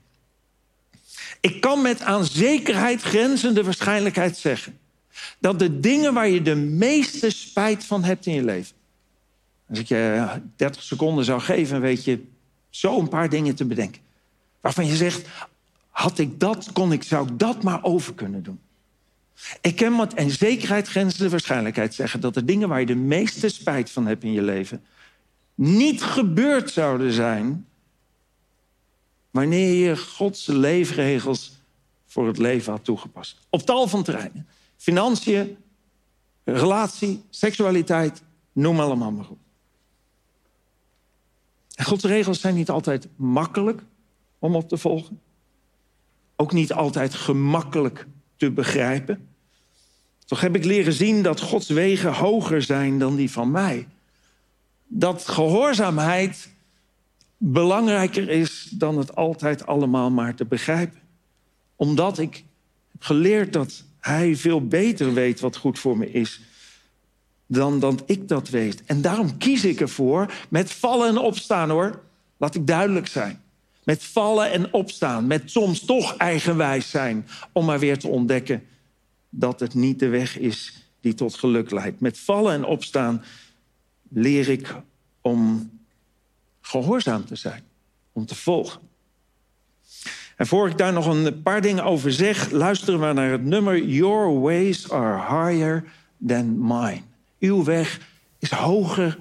Ik 1.39 1.62
kan 1.62 1.81
met 1.81 2.01
aan 2.01 2.25
zekerheid 2.25 3.01
grenzende 3.01 3.63
waarschijnlijkheid 3.63 4.38
zeggen 4.38 4.79
dat 5.39 5.60
de 5.60 5.79
dingen 5.79 6.13
waar 6.13 6.29
je 6.29 6.41
de 6.41 6.55
meeste 6.55 7.29
spijt 7.29 7.86
van 7.86 8.03
hebt 8.03 8.25
in 8.25 8.34
je 8.34 8.43
leven. 8.43 8.75
Als 9.69 9.79
ik 9.79 9.88
je 9.88 10.27
30 10.55 10.81
seconden 10.84 11.25
zou 11.25 11.41
geven, 11.41 11.81
weet 11.81 12.03
je 12.03 12.23
zo 12.69 12.99
een 12.99 13.10
paar 13.10 13.29
dingen 13.29 13.55
te 13.55 13.65
bedenken. 13.65 14.01
Waarvan 14.62 14.86
je 14.86 14.95
zegt, 14.95 15.27
had 15.89 16.17
ik 16.17 16.39
dat, 16.39 16.71
kon 16.71 16.91
ik, 16.91 17.03
zou 17.03 17.27
ik 17.27 17.39
dat 17.39 17.63
maar 17.63 17.84
over 17.84 18.13
kunnen 18.13 18.43
doen. 18.43 18.60
Ik 19.62 19.75
kan 19.75 19.95
met 19.95 20.13
en 20.13 20.30
zekerheid 20.30 20.88
grenzende 20.88 21.30
waarschijnlijkheid 21.30 21.93
zeggen 21.93 22.19
dat 22.19 22.34
de 22.34 22.45
dingen 22.45 22.69
waar 22.69 22.80
je 22.80 22.86
de 22.86 22.95
meeste 22.95 23.49
spijt 23.49 23.91
van 23.91 24.06
hebt 24.06 24.23
in 24.23 24.32
je 24.32 24.41
leven 24.41 24.86
niet 25.56 26.04
gebeurd 26.04 26.71
zouden 26.71 27.12
zijn 27.12 27.65
wanneer 29.32 29.73
je 29.73 29.97
Gods 29.97 30.45
leefregels 30.45 31.51
voor 32.06 32.27
het 32.27 32.38
leven 32.38 32.71
had 32.71 32.84
toegepast. 32.84 33.38
Op 33.49 33.62
tal 33.62 33.88
van 33.88 34.04
terreinen. 34.04 34.47
Financiën, 34.77 35.58
relatie, 36.43 37.23
seksualiteit, 37.30 38.21
noem 38.51 38.80
allemaal 38.80 39.12
maar 39.12 39.30
op. 39.30 39.38
En 41.75 41.86
Gods 41.86 42.04
regels 42.04 42.39
zijn 42.39 42.56
niet 42.56 42.69
altijd 42.69 43.08
makkelijk 43.15 43.82
om 44.39 44.56
op 44.56 44.69
te 44.69 44.77
volgen. 44.77 45.21
Ook 46.36 46.54
niet 46.54 46.73
altijd 46.73 47.13
gemakkelijk 47.13 48.08
te 48.36 48.51
begrijpen. 48.51 49.27
Toch 50.32 50.41
heb 50.41 50.56
ik 50.56 50.65
leren 50.65 50.94
zien 50.94 51.22
dat 51.22 51.41
Gods 51.41 51.67
wegen 51.67 52.13
hoger 52.13 52.62
zijn 52.62 53.00
dan 53.00 53.15
die 53.15 53.32
van 53.32 53.52
mij. 53.52 53.88
Dat 54.88 55.28
gehoorzaamheid 55.28 56.50
belangrijker 57.38 58.30
is 58.30 58.67
dan 58.72 58.98
het 58.98 59.15
altijd 59.15 59.65
allemaal 59.65 60.12
maar 60.12 60.36
te 60.36 60.46
begrijpen. 60.46 61.00
Omdat 61.76 62.20
ik 62.20 62.44
heb 62.91 63.04
geleerd 63.04 63.54
dat 63.54 63.84
Hij 64.00 64.36
veel 64.36 64.67
beter 64.67 65.13
weet 65.13 65.39
wat 65.39 65.56
goed 65.56 65.80
voor 65.80 65.98
me 65.98 66.12
is 66.12 66.41
dan 67.48 67.80
dat 67.80 68.04
ik 68.06 68.28
dat 68.28 68.50
weet. 68.50 68.84
En 68.86 69.02
daarom 69.02 69.38
kies 69.38 69.65
ik 69.65 69.82
ervoor 69.82 70.34
met 70.50 70.72
vallen 70.72 71.08
en 71.08 71.17
opstaan 71.17 71.70
hoor. 71.70 72.02
Laat 72.38 72.56
ik 72.56 72.67
duidelijk 72.67 73.08
zijn. 73.08 73.41
Met 73.84 74.04
vallen 74.04 74.52
en 74.52 74.74
opstaan, 74.74 75.28
met 75.28 75.52
soms 75.52 75.86
toch 75.86 76.17
eigenwijs 76.17 76.89
zijn, 76.89 77.28
om 77.52 77.65
maar 77.65 77.80
weer 77.80 77.98
te 77.98 78.08
ontdekken 78.08 78.63
dat 79.34 79.60
het 79.60 79.74
niet 79.74 80.00
de 80.00 80.08
weg 80.08 80.38
is 80.38 80.88
die 81.00 81.13
tot 81.13 81.36
geluk 81.36 81.72
leidt. 81.72 82.00
Met 82.00 82.20
vallen 82.20 82.54
en 82.54 82.65
opstaan 82.65 83.24
leer 84.10 84.50
ik 84.50 84.76
om 85.22 85.70
gehoorzaam 86.62 87.26
te 87.26 87.36
zijn, 87.36 87.63
om 88.12 88.26
te 88.26 88.36
volgen. 88.36 88.82
En 90.36 90.48
voor 90.48 90.70
ik 90.70 90.78
daar 90.78 90.94
nog 90.94 91.06
een 91.06 91.41
paar 91.41 91.62
dingen 91.62 91.84
over 91.84 92.13
zeg, 92.13 92.52
luisteren 92.52 93.08
we 93.08 93.13
naar 93.13 93.32
het 93.32 93.44
nummer 93.44 93.84
Your 93.84 94.39
ways 94.39 94.91
are 94.91 95.17
higher 95.17 95.84
than 96.28 96.67
mine. 96.67 97.02
Uw 97.39 97.63
weg 97.63 98.00
is 98.39 98.52
hoger 98.52 99.17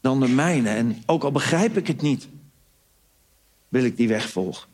dan 0.00 0.20
de 0.20 0.28
mijne. 0.28 0.68
En 0.68 1.02
ook 1.06 1.24
al 1.24 1.32
begrijp 1.32 1.76
ik 1.76 1.86
het 1.86 2.02
niet, 2.02 2.28
wil 3.68 3.84
ik 3.84 3.96
die 3.96 4.08
weg 4.08 4.30
volgen. 4.30 4.69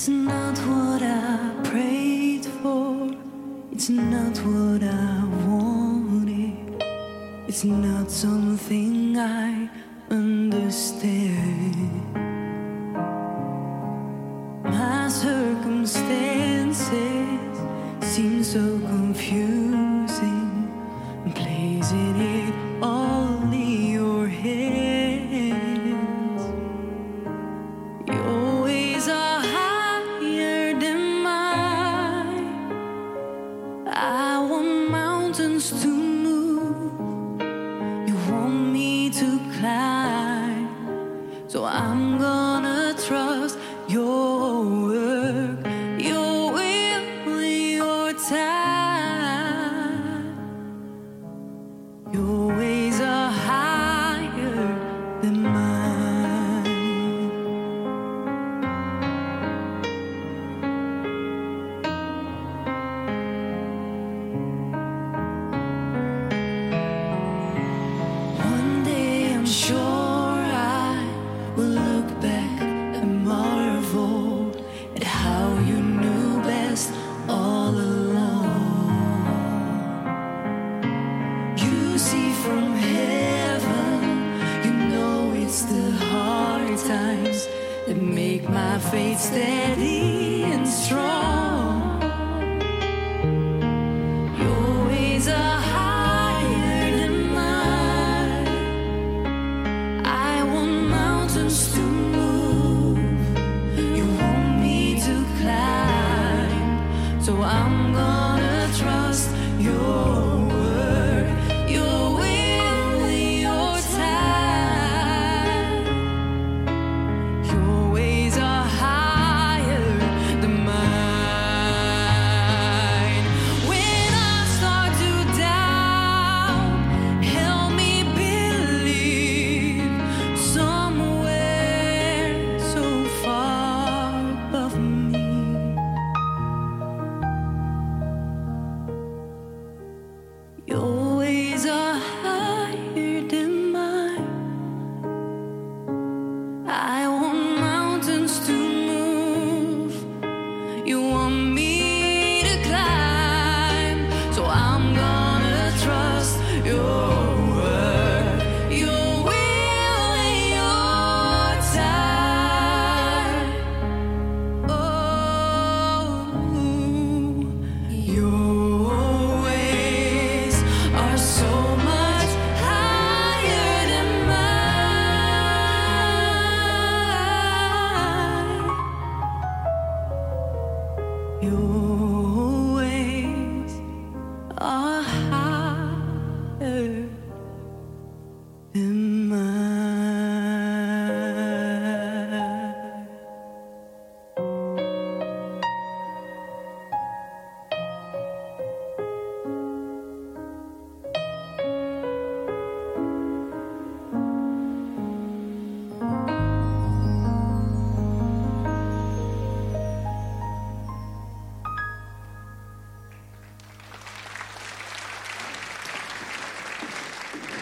It's 0.00 0.08
not 0.08 0.56
what 0.60 1.02
I 1.02 1.52
prayed 1.62 2.46
for. 2.46 3.10
It's 3.70 3.90
not 3.90 4.38
what 4.38 4.82
I 4.82 5.24
wanted. 5.46 6.82
It's 7.46 7.64
not 7.64 8.10
something 8.10 9.18
I 9.18 9.68
understand. 10.08 11.36
My 14.64 15.06
circumstances 15.08 17.58
seem 18.00 18.42
so 18.42 18.78
confusing. 18.78 19.59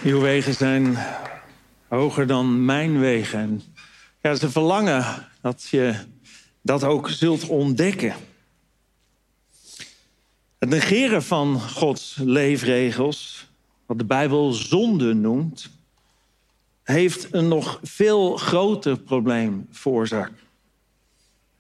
Uw 0.09 0.21
wegen 0.21 0.55
zijn 0.55 0.99
hoger 1.89 2.27
dan 2.27 2.65
mijn 2.65 3.01
wegen. 3.01 3.39
En 3.39 3.63
ja, 4.23 4.35
ze 4.35 4.51
verlangen 4.51 5.29
dat 5.41 5.69
je 5.71 5.95
dat 6.63 6.85
ook 6.85 7.11
zult 7.11 7.49
ontdekken. 7.49 8.15
Het 10.59 10.69
negeren 10.69 11.23
van 11.23 11.61
Gods 11.61 12.17
leefregels, 12.21 13.49
wat 13.87 13.99
de 13.99 14.05
Bijbel 14.05 14.53
zonde 14.53 15.15
noemt, 15.15 15.71
heeft 16.83 17.33
een 17.33 17.49
nog 17.49 17.81
veel 17.83 18.37
groter 18.37 18.99
probleem 18.99 19.67
veroorzaakt. 19.71 20.41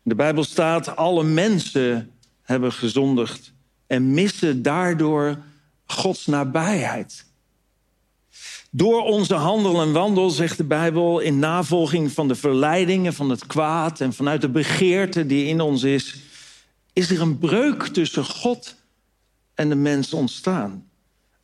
De 0.03 0.15
Bijbel 0.15 0.45
staat: 0.45 0.97
alle 0.97 1.25
mensen 1.25 2.11
hebben 2.43 2.73
gezondigd 2.73 3.53
en 3.87 4.15
missen 4.15 4.63
daardoor 4.63 5.39
Gods 5.87 6.27
nabijheid. 6.27 7.27
Door 8.71 9.03
onze 9.03 9.35
handel 9.35 9.81
en 9.81 9.93
wandel, 9.93 10.31
zegt 10.31 10.57
de 10.57 10.65
Bijbel, 10.65 11.21
in 11.21 11.39
navolging 11.39 12.13
van 12.13 12.29
de 12.29 12.35
verleidingen 12.35 13.15
van 13.15 13.31
het 13.31 13.47
kwaad 13.47 14.01
en 14.01 14.13
vanuit 14.13 14.41
de 14.41 14.49
begeerte 14.49 15.27
die 15.27 15.47
in 15.47 15.61
ons 15.61 15.83
is, 15.83 16.17
is 16.93 17.11
er 17.11 17.21
een 17.21 17.39
breuk 17.39 17.83
tussen 17.83 18.25
God 18.25 18.77
en 19.55 19.69
de 19.69 19.75
mens 19.75 20.13
ontstaan. 20.13 20.87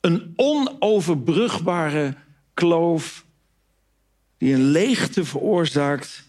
Een 0.00 0.32
onoverbrugbare 0.36 2.14
kloof 2.54 3.24
die 4.38 4.54
een 4.54 4.64
leegte 4.64 5.24
veroorzaakt, 5.24 6.24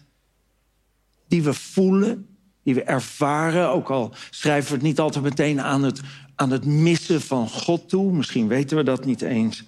die 1.28 1.42
we 1.42 1.54
voelen, 1.54 2.26
die 2.62 2.74
we 2.74 2.82
ervaren, 2.82 3.68
ook 3.68 3.90
al 3.90 4.14
schrijven 4.30 4.68
we 4.68 4.74
het 4.74 4.86
niet 4.86 5.00
altijd 5.00 5.24
meteen 5.24 5.60
aan 5.60 5.82
het, 5.82 6.00
aan 6.34 6.50
het 6.50 6.64
missen 6.64 7.20
van 7.20 7.48
God 7.48 7.88
toe, 7.88 8.12
misschien 8.12 8.48
weten 8.48 8.76
we 8.76 8.82
dat 8.82 9.04
niet 9.04 9.22
eens 9.22 9.64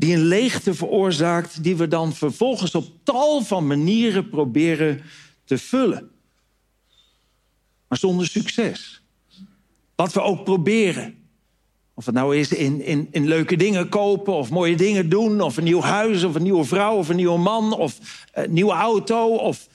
die 0.00 0.14
een 0.14 0.24
leegte 0.24 0.74
veroorzaakt, 0.74 1.62
die 1.62 1.76
we 1.76 1.88
dan 1.88 2.12
vervolgens 2.12 2.74
op 2.74 2.84
tal 3.02 3.42
van 3.42 3.66
manieren 3.66 4.28
proberen 4.28 5.02
te 5.44 5.58
vullen. 5.58 6.10
Maar 7.88 7.98
zonder 7.98 8.26
succes. 8.26 9.02
Wat 9.94 10.12
we 10.12 10.20
ook 10.20 10.44
proberen. 10.44 11.28
Of 11.94 12.06
het 12.06 12.14
nou 12.14 12.36
is 12.36 12.52
in, 12.52 12.80
in, 12.80 13.08
in 13.10 13.26
leuke 13.26 13.56
dingen 13.56 13.88
kopen, 13.88 14.34
of 14.34 14.50
mooie 14.50 14.76
dingen 14.76 15.08
doen, 15.08 15.40
of 15.40 15.56
een 15.56 15.64
nieuw 15.64 15.80
huis, 15.80 16.24
of 16.24 16.34
een 16.34 16.42
nieuwe 16.42 16.64
vrouw, 16.64 16.96
of 16.96 17.08
een 17.08 17.16
nieuwe 17.16 17.38
man, 17.38 17.72
of 17.72 18.26
een 18.32 18.52
nieuwe 18.52 18.72
auto, 18.72 19.34
of, 19.34 19.68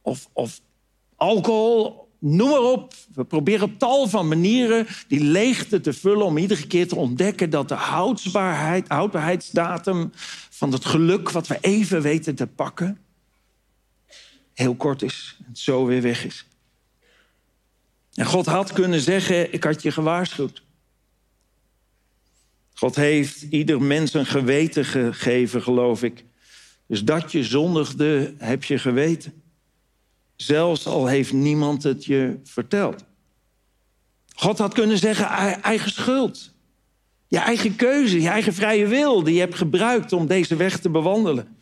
of, 0.00 0.28
of 0.32 0.60
alcohol, 1.16 2.01
Noem 2.24 2.50
maar 2.50 2.60
op. 2.60 2.94
We 3.14 3.24
proberen 3.24 3.62
op 3.62 3.78
tal 3.78 4.08
van 4.08 4.28
manieren 4.28 4.86
die 5.08 5.20
leegte 5.20 5.80
te 5.80 5.92
vullen... 5.92 6.26
om 6.26 6.38
iedere 6.38 6.66
keer 6.66 6.88
te 6.88 6.96
ontdekken 6.96 7.50
dat 7.50 7.68
de 7.68 7.74
houdbaarheid, 7.74 8.88
houdbaarheidsdatum... 8.88 10.10
van 10.50 10.72
het 10.72 10.84
geluk 10.84 11.30
wat 11.30 11.46
we 11.46 11.58
even 11.60 12.02
weten 12.02 12.34
te 12.34 12.46
pakken... 12.46 12.98
heel 14.54 14.74
kort 14.74 15.02
is 15.02 15.38
en 15.46 15.56
zo 15.56 15.86
weer 15.86 16.02
weg 16.02 16.24
is. 16.24 16.46
En 18.14 18.26
God 18.26 18.46
had 18.46 18.72
kunnen 18.72 19.00
zeggen, 19.00 19.52
ik 19.52 19.64
had 19.64 19.82
je 19.82 19.92
gewaarschuwd. 19.92 20.62
God 22.74 22.96
heeft 22.96 23.42
ieder 23.42 23.82
mens 23.82 24.14
een 24.14 24.26
geweten 24.26 24.84
gegeven, 24.84 25.62
geloof 25.62 26.02
ik. 26.02 26.24
Dus 26.86 27.04
dat 27.04 27.32
je 27.32 27.44
zondigde, 27.44 28.34
heb 28.38 28.64
je 28.64 28.78
geweten. 28.78 29.41
Zelfs 30.42 30.86
al 30.86 31.06
heeft 31.06 31.32
niemand 31.32 31.82
het 31.82 32.04
je 32.04 32.40
verteld. 32.44 33.04
God 34.34 34.58
had 34.58 34.74
kunnen 34.74 34.98
zeggen, 34.98 35.26
eigen 35.62 35.90
schuld. 35.90 36.50
Je 37.28 37.38
eigen 37.38 37.76
keuze, 37.76 38.20
je 38.20 38.28
eigen 38.28 38.54
vrije 38.54 38.86
wil 38.86 39.22
die 39.22 39.34
je 39.34 39.40
hebt 39.40 39.54
gebruikt 39.54 40.12
om 40.12 40.26
deze 40.26 40.56
weg 40.56 40.78
te 40.78 40.90
bewandelen. 40.90 41.56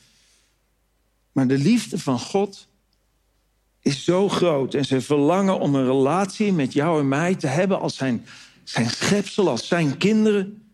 Maar 1.33 1.47
de 1.47 1.59
liefde 1.59 1.99
van 1.99 2.19
God 2.19 2.69
is 3.81 4.05
zo 4.05 4.29
groot 4.29 4.75
en 4.75 4.85
zijn 4.85 5.03
verlangen 5.03 5.61
om 5.61 5.75
een 5.75 5.87
relatie 5.87 6.53
met 6.53 6.73
jou 6.73 7.01
en 7.01 7.09
mij 7.09 7.35
te 7.35 7.47
hebben 7.47 7.81
als 7.81 7.97
zijn, 7.97 8.27
zijn 8.65 8.91
schepsel, 8.91 9.49
als 9.49 9.69
zijn 9.69 9.97
kinderen. 9.97 10.73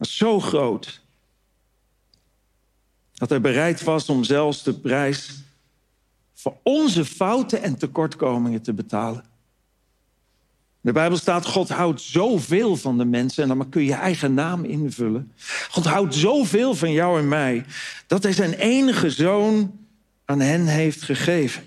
Zo 0.00 0.40
groot 0.40 1.04
dat 3.14 3.28
hij 3.28 3.40
bereid 3.40 3.82
was 3.82 4.08
om 4.08 4.24
zelfs 4.24 4.62
de 4.62 4.74
prijs 4.74 5.44
voor 6.46 6.56
onze 6.62 7.04
fouten 7.04 7.62
en 7.62 7.76
tekortkomingen 7.76 8.62
te 8.62 8.72
betalen. 8.72 9.24
De 10.80 10.92
Bijbel 10.92 11.18
staat, 11.18 11.46
God 11.46 11.68
houdt 11.68 12.00
zoveel 12.00 12.76
van 12.76 12.98
de 12.98 13.04
mensen. 13.04 13.42
En 13.42 13.48
dan 13.48 13.68
kun 13.68 13.82
je 13.82 13.88
je 13.88 13.94
eigen 13.94 14.34
naam 14.34 14.64
invullen. 14.64 15.32
God 15.70 15.84
houdt 15.84 16.14
zoveel 16.14 16.74
van 16.74 16.92
jou 16.92 17.18
en 17.18 17.28
mij. 17.28 17.64
Dat 18.06 18.22
hij 18.22 18.32
zijn 18.32 18.52
enige 18.52 19.10
zoon 19.10 19.78
aan 20.24 20.40
hen 20.40 20.66
heeft 20.66 21.02
gegeven. 21.02 21.62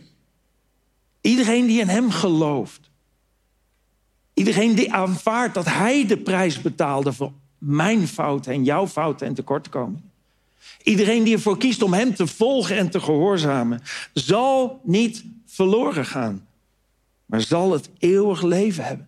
Iedereen 1.21 1.65
die 1.65 1.79
in 1.79 1.89
hem 1.89 2.11
gelooft. 2.11 2.89
Iedereen 4.33 4.75
die 4.75 4.93
aanvaardt 4.93 5.53
dat 5.53 5.65
hij 5.65 6.05
de 6.05 6.17
prijs 6.17 6.61
betaalde 6.61 7.13
voor 7.13 7.31
mijn 7.57 8.07
fouten 8.07 8.53
en 8.53 8.63
jouw 8.63 8.87
fouten 8.87 9.27
en 9.27 9.33
tekortkomingen. 9.33 10.08
Iedereen 10.83 11.23
die 11.23 11.33
ervoor 11.33 11.57
kiest 11.57 11.81
om 11.81 11.93
hem 11.93 12.15
te 12.15 12.27
volgen 12.27 12.77
en 12.77 12.89
te 12.89 12.99
gehoorzamen, 12.99 13.81
zal 14.13 14.81
niet 14.83 15.23
verloren 15.45 16.05
gaan, 16.05 16.47
maar 17.25 17.41
zal 17.41 17.71
het 17.71 17.89
eeuwig 17.97 18.41
leven 18.41 18.83
hebben. 18.83 19.07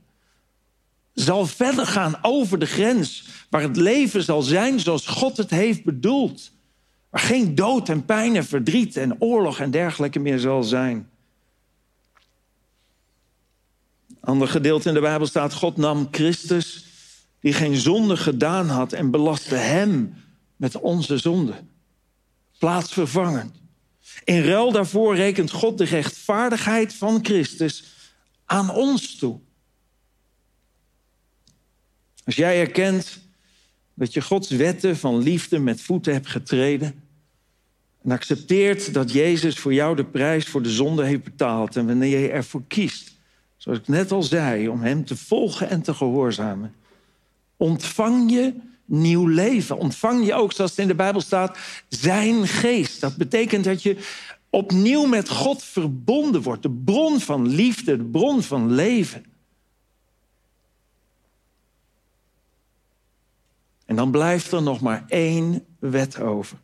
Zal 1.13 1.45
verder 1.45 1.87
gaan 1.87 2.15
over 2.21 2.59
de 2.59 2.65
grens 2.65 3.27
waar 3.49 3.61
het 3.61 3.75
leven 3.75 4.23
zal 4.23 4.41
zijn 4.41 4.79
zoals 4.79 5.07
God 5.07 5.37
het 5.37 5.49
heeft 5.49 5.83
bedoeld. 5.83 6.51
Waar 7.09 7.21
geen 7.21 7.55
dood 7.55 7.89
en 7.89 8.05
pijn 8.05 8.35
en 8.35 8.45
verdriet 8.45 8.97
en 8.97 9.21
oorlog 9.21 9.59
en 9.59 9.71
dergelijke 9.71 10.19
meer 10.19 10.39
zal 10.39 10.63
zijn. 10.63 11.09
Ander 14.19 14.47
gedeelte 14.47 14.87
in 14.87 14.93
de 14.93 15.01
Bijbel 15.01 15.27
staat: 15.27 15.53
God 15.53 15.77
nam 15.77 16.07
Christus, 16.11 16.85
die 17.39 17.53
geen 17.53 17.75
zonde 17.75 18.17
gedaan 18.17 18.69
had, 18.69 18.93
en 18.93 19.11
belastte 19.11 19.55
hem 19.55 20.13
met 20.61 20.79
onze 20.79 21.17
zonde. 21.17 21.53
Plaatsvervangend. 22.57 23.55
In 24.23 24.41
ruil 24.41 24.71
daarvoor 24.71 25.15
rekent 25.15 25.51
God 25.51 25.77
de 25.77 25.83
rechtvaardigheid 25.83 26.93
van 26.93 27.19
Christus 27.25 27.83
aan 28.45 28.69
ons 28.69 29.15
toe. 29.15 29.39
Als 32.23 32.35
jij 32.35 32.59
erkent 32.59 33.19
dat 33.93 34.13
je 34.13 34.21
Gods 34.21 34.49
wetten 34.49 34.97
van 34.97 35.17
liefde 35.17 35.59
met 35.59 35.81
voeten 35.81 36.13
hebt 36.13 36.27
getreden 36.27 37.03
en 38.03 38.11
accepteert 38.11 38.93
dat 38.93 39.11
Jezus 39.11 39.57
voor 39.59 39.73
jou 39.73 39.95
de 39.95 40.05
prijs 40.05 40.45
voor 40.45 40.61
de 40.61 40.71
zonde 40.71 41.03
heeft 41.03 41.23
betaald 41.23 41.75
en 41.75 41.87
wanneer 41.87 42.19
je 42.19 42.29
ervoor 42.29 42.63
kiest, 42.67 43.11
zoals 43.57 43.77
ik 43.79 43.87
net 43.87 44.11
al 44.11 44.23
zei, 44.23 44.67
om 44.67 44.81
Hem 44.81 45.05
te 45.05 45.17
volgen 45.17 45.69
en 45.69 45.81
te 45.81 45.93
gehoorzamen, 45.93 46.75
ontvang 47.57 48.31
je 48.31 48.69
nieuw 48.91 49.27
leven. 49.27 49.77
Ontvang 49.77 50.25
je 50.25 50.33
ook, 50.33 50.51
zoals 50.51 50.71
het 50.71 50.79
in 50.79 50.87
de 50.87 50.95
Bijbel 50.95 51.21
staat, 51.21 51.57
zijn 51.89 52.47
geest. 52.47 53.01
Dat 53.01 53.15
betekent 53.15 53.63
dat 53.63 53.83
je 53.83 53.97
opnieuw 54.49 55.05
met 55.05 55.29
God 55.29 55.63
verbonden 55.63 56.41
wordt. 56.41 56.61
De 56.61 56.71
bron 56.71 57.19
van 57.19 57.47
liefde, 57.47 57.97
de 57.97 58.03
bron 58.03 58.43
van 58.43 58.71
leven. 58.71 59.25
En 63.85 63.95
dan 63.95 64.11
blijft 64.11 64.51
er 64.51 64.61
nog 64.61 64.81
maar 64.81 65.03
één 65.07 65.65
wet 65.79 66.19
over. 66.19 66.57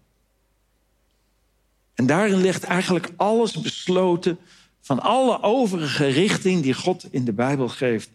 En 1.93 2.05
daarin 2.05 2.41
ligt 2.41 2.63
eigenlijk 2.63 3.09
alles 3.15 3.61
besloten 3.61 4.39
van 4.81 4.99
alle 4.99 5.41
overige 5.41 6.07
richting 6.07 6.63
die 6.63 6.73
God 6.73 7.07
in 7.11 7.25
de 7.25 7.33
Bijbel 7.33 7.67
geeft 7.67 8.09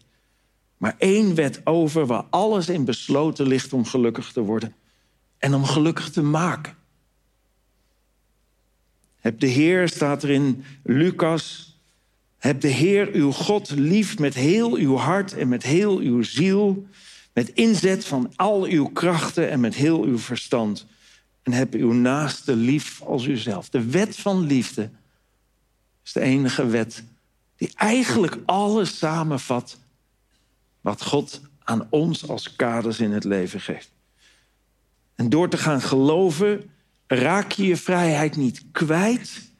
maar 0.77 0.95
één 0.97 1.35
wet 1.35 1.61
over 1.63 2.05
waar 2.05 2.23
alles 2.29 2.69
in 2.69 2.85
besloten 2.85 3.47
ligt 3.47 3.73
om 3.73 3.85
gelukkig 3.85 4.31
te 4.31 4.41
worden 4.41 4.75
en 5.37 5.53
om 5.53 5.65
gelukkig 5.65 6.09
te 6.09 6.21
maken. 6.21 6.75
Heb 9.19 9.39
de 9.39 9.47
Heer, 9.47 9.89
staat 9.89 10.23
er 10.23 10.29
in 10.29 10.63
Lucas, 10.83 11.77
heb 12.37 12.61
de 12.61 12.67
Heer 12.67 13.09
uw 13.11 13.31
God 13.31 13.69
lief 13.69 14.19
met 14.19 14.33
heel 14.33 14.75
uw 14.75 14.95
hart 14.95 15.33
en 15.33 15.47
met 15.47 15.63
heel 15.63 15.97
uw 15.97 16.21
ziel, 16.21 16.87
met 17.33 17.49
inzet 17.49 18.05
van 18.05 18.31
al 18.35 18.63
uw 18.63 18.85
krachten 18.85 19.49
en 19.49 19.59
met 19.59 19.75
heel 19.75 20.03
uw 20.03 20.17
verstand. 20.17 20.85
En 21.43 21.51
heb 21.51 21.73
uw 21.73 21.91
naaste 21.91 22.55
lief 22.55 23.01
als 23.01 23.25
uzelf. 23.25 23.69
De 23.69 23.83
wet 23.83 24.15
van 24.15 24.45
liefde 24.45 24.89
is 26.03 26.11
de 26.11 26.21
enige 26.21 26.67
wet 26.67 27.03
die 27.55 27.71
eigenlijk 27.75 28.37
alles 28.45 28.97
samenvat 28.97 29.79
wat 30.83 31.03
God 31.03 31.41
aan 31.63 31.87
ons 31.89 32.27
als 32.27 32.55
kaders 32.55 32.99
in 32.99 33.11
het 33.11 33.23
leven 33.23 33.61
geeft. 33.61 33.91
En 35.15 35.29
door 35.29 35.49
te 35.49 35.57
gaan 35.57 35.81
geloven 35.81 36.69
raak 37.07 37.51
je 37.51 37.65
je 37.65 37.77
vrijheid 37.77 38.35
niet 38.35 38.63
kwijt, 38.71 39.51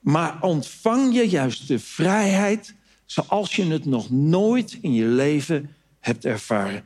maar 0.00 0.42
ontvang 0.42 1.14
je 1.14 1.28
juist 1.28 1.68
de 1.68 1.78
vrijheid 1.78 2.74
zoals 3.04 3.56
je 3.56 3.64
het 3.66 3.84
nog 3.84 4.10
nooit 4.10 4.78
in 4.80 4.92
je 4.92 5.04
leven 5.04 5.74
hebt 6.00 6.24
ervaren. 6.24 6.84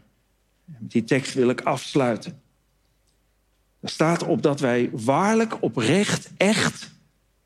Die 0.64 1.05
tekst 1.05 1.35
wil 1.35 1.49
ik 1.49 1.61
afsluiten. 1.61 2.43
Er 3.81 3.89
staat 3.89 4.22
op 4.22 4.43
dat 4.43 4.61
wij 4.61 4.91
waarlijk 4.93 5.62
oprecht 5.62 6.31
echt 6.37 6.91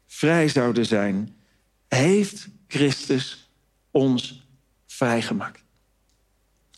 vrij 0.06 0.48
zouden 0.48 0.86
zijn, 0.86 1.36
heeft 1.88 2.48
Christus 2.66 3.50
ons 3.90 4.46
vrijgemaakt. 4.86 5.63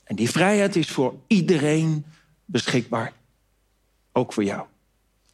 En 0.06 0.16
die 0.16 0.30
vrijheid 0.30 0.76
is 0.76 0.88
voor 0.88 1.14
iedereen 1.26 2.04
beschikbaar. 2.44 3.12
Ook 4.12 4.32
voor 4.32 4.44
jou. 4.44 4.66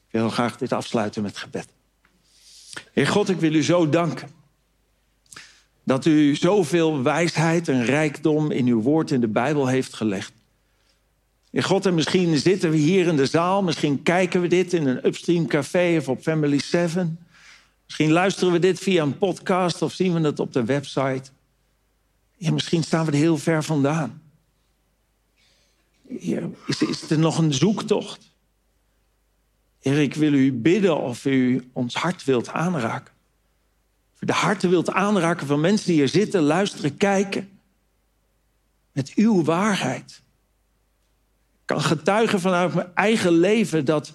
Ik 0.07 0.19
wil 0.19 0.31
graag 0.31 0.57
dit 0.57 0.73
afsluiten 0.73 1.23
met 1.23 1.37
gebed. 1.37 1.67
Heer 2.93 3.07
God, 3.07 3.29
ik 3.29 3.41
wil 3.41 3.55
u 3.55 3.63
zo 3.63 3.89
danken. 3.89 4.29
Dat 5.85 6.07
u 6.07 6.37
zoveel 6.37 7.03
wijsheid 7.03 7.69
en 7.69 7.85
rijkdom 7.85 8.51
in 8.51 8.67
uw 8.67 8.81
woord 8.81 9.11
in 9.11 9.21
de 9.21 9.29
Bijbel 9.29 9.67
heeft 9.67 9.95
gelegd. 9.95 10.33
Heer 11.51 11.63
God, 11.63 11.87
en 11.87 11.95
misschien 11.95 12.39
zitten 12.39 12.71
we 12.71 12.77
hier 12.77 13.07
in 13.07 13.17
de 13.17 13.27
zaal, 13.27 13.63
misschien 13.63 14.03
kijken 14.03 14.41
we 14.41 14.47
dit 14.47 14.73
in 14.73 14.87
een 14.87 15.07
upstream 15.07 15.47
café 15.47 15.97
of 15.99 16.09
op 16.09 16.23
Family 16.23 16.59
7. 16.59 17.19
Misschien 17.85 18.13
luisteren 18.13 18.53
we 18.53 18.59
dit 18.59 18.79
via 18.79 19.03
een 19.03 19.19
podcast 19.19 19.83
of 19.83 19.93
zien 19.93 20.13
we 20.13 20.21
het 20.21 20.41
op 20.41 20.53
de 20.53 20.65
website. 20.65 21.31
Ja, 22.37 22.53
misschien 22.53 22.83
staan 22.83 23.05
we 23.05 23.13
er 23.13 23.19
heel 23.19 23.39
ver 23.39 23.63
vandaan. 23.63 24.22
Is, 26.67 26.83
is 26.83 27.11
er 27.11 27.19
nog 27.19 27.39
een 27.39 27.55
zoektocht? 27.55 28.31
Heer, 29.81 30.01
ik 30.01 30.15
wil 30.15 30.33
u 30.33 30.53
bidden 30.53 31.01
of 31.01 31.25
u 31.25 31.69
ons 31.73 31.95
hart 31.95 32.25
wilt 32.25 32.49
aanraken. 32.49 33.15
Of 34.15 34.23
u 34.23 34.27
de 34.27 34.33
harten 34.33 34.71
wilt 34.71 34.91
aanraken 34.91 35.47
van 35.47 35.61
mensen 35.61 35.87
die 35.87 35.97
hier 35.97 36.09
zitten, 36.09 36.43
luisteren, 36.43 36.97
kijken. 36.97 37.49
Met 38.93 39.13
uw 39.15 39.45
waarheid. 39.45 40.23
Ik 41.53 41.67
kan 41.69 41.81
getuigen 41.81 42.41
vanuit 42.41 42.75
mijn 42.75 42.95
eigen 42.95 43.33
leven 43.33 43.85
dat 43.85 44.13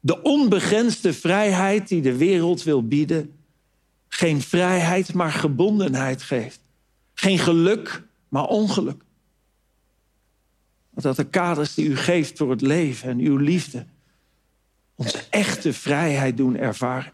de 0.00 0.22
onbegrensde 0.22 1.12
vrijheid 1.12 1.88
die 1.88 2.02
de 2.02 2.16
wereld 2.16 2.62
wil 2.62 2.86
bieden, 2.86 3.38
geen 4.08 4.40
vrijheid, 4.40 5.14
maar 5.14 5.32
gebondenheid 5.32 6.22
geeft. 6.22 6.60
Geen 7.14 7.38
geluk, 7.38 8.02
maar 8.28 8.44
ongeluk 8.44 9.02
dat 11.02 11.16
de 11.16 11.24
kaders 11.24 11.74
die 11.74 11.88
u 11.88 11.96
geeft 11.96 12.38
voor 12.38 12.50
het 12.50 12.60
leven 12.60 13.10
en 13.10 13.18
uw 13.18 13.36
liefde 13.36 13.86
onze 14.94 15.24
echte 15.30 15.72
vrijheid 15.72 16.36
doen 16.36 16.56
ervaren. 16.56 17.12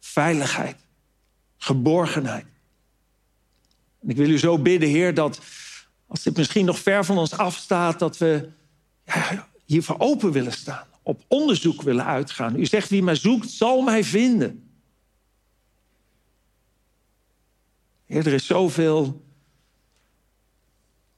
Veiligheid, 0.00 0.76
geborgenheid. 1.58 2.46
En 4.00 4.08
ik 4.08 4.16
wil 4.16 4.30
u 4.30 4.38
zo 4.38 4.58
bidden, 4.58 4.88
Heer, 4.88 5.14
dat 5.14 5.40
als 6.06 6.22
dit 6.22 6.36
misschien 6.36 6.64
nog 6.64 6.78
ver 6.78 7.04
van 7.04 7.18
ons 7.18 7.32
afstaat, 7.32 7.98
dat 7.98 8.18
we 8.18 8.48
ja, 9.04 9.48
hiervoor 9.64 9.98
open 9.98 10.32
willen 10.32 10.52
staan, 10.52 10.86
op 11.02 11.24
onderzoek 11.28 11.82
willen 11.82 12.04
uitgaan. 12.04 12.56
U 12.56 12.66
zegt, 12.66 12.88
wie 12.88 13.02
mij 13.02 13.16
zoekt, 13.16 13.50
zal 13.50 13.82
mij 13.82 14.04
vinden. 14.04 14.70
Heer, 18.06 18.26
er 18.26 18.32
is 18.32 18.46
zoveel 18.46 19.22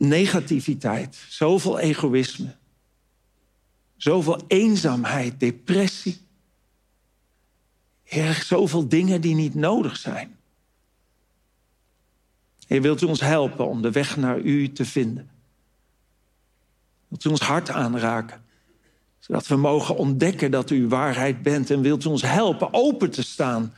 negativiteit, 0.09 1.17
zoveel 1.29 1.79
egoïsme, 1.79 2.57
zoveel 3.97 4.41
eenzaamheid, 4.47 5.41
depressie. 5.41 6.23
Heer, 8.03 8.43
zoveel 8.45 8.89
dingen 8.89 9.21
die 9.21 9.35
niet 9.35 9.55
nodig 9.55 9.97
zijn. 9.97 10.37
Heer, 12.67 12.83
wilt 12.83 13.03
u 13.03 13.07
ons 13.07 13.21
helpen 13.21 13.69
om 13.69 13.83
de 13.83 13.91
weg 13.91 14.17
naar 14.17 14.39
u 14.39 14.73
te 14.73 14.85
vinden? 14.85 15.31
Wilt 17.09 17.25
u 17.25 17.29
ons 17.29 17.41
hart 17.41 17.71
aanraken? 17.71 18.45
Zodat 19.19 19.47
we 19.47 19.57
mogen 19.57 19.97
ontdekken 19.97 20.51
dat 20.51 20.71
u 20.71 20.89
waarheid 20.89 21.43
bent. 21.43 21.71
En 21.71 21.81
wilt 21.81 22.05
u 22.05 22.09
ons 22.09 22.23
helpen 22.23 22.69
open 22.73 23.11
te 23.11 23.23
staan 23.23 23.75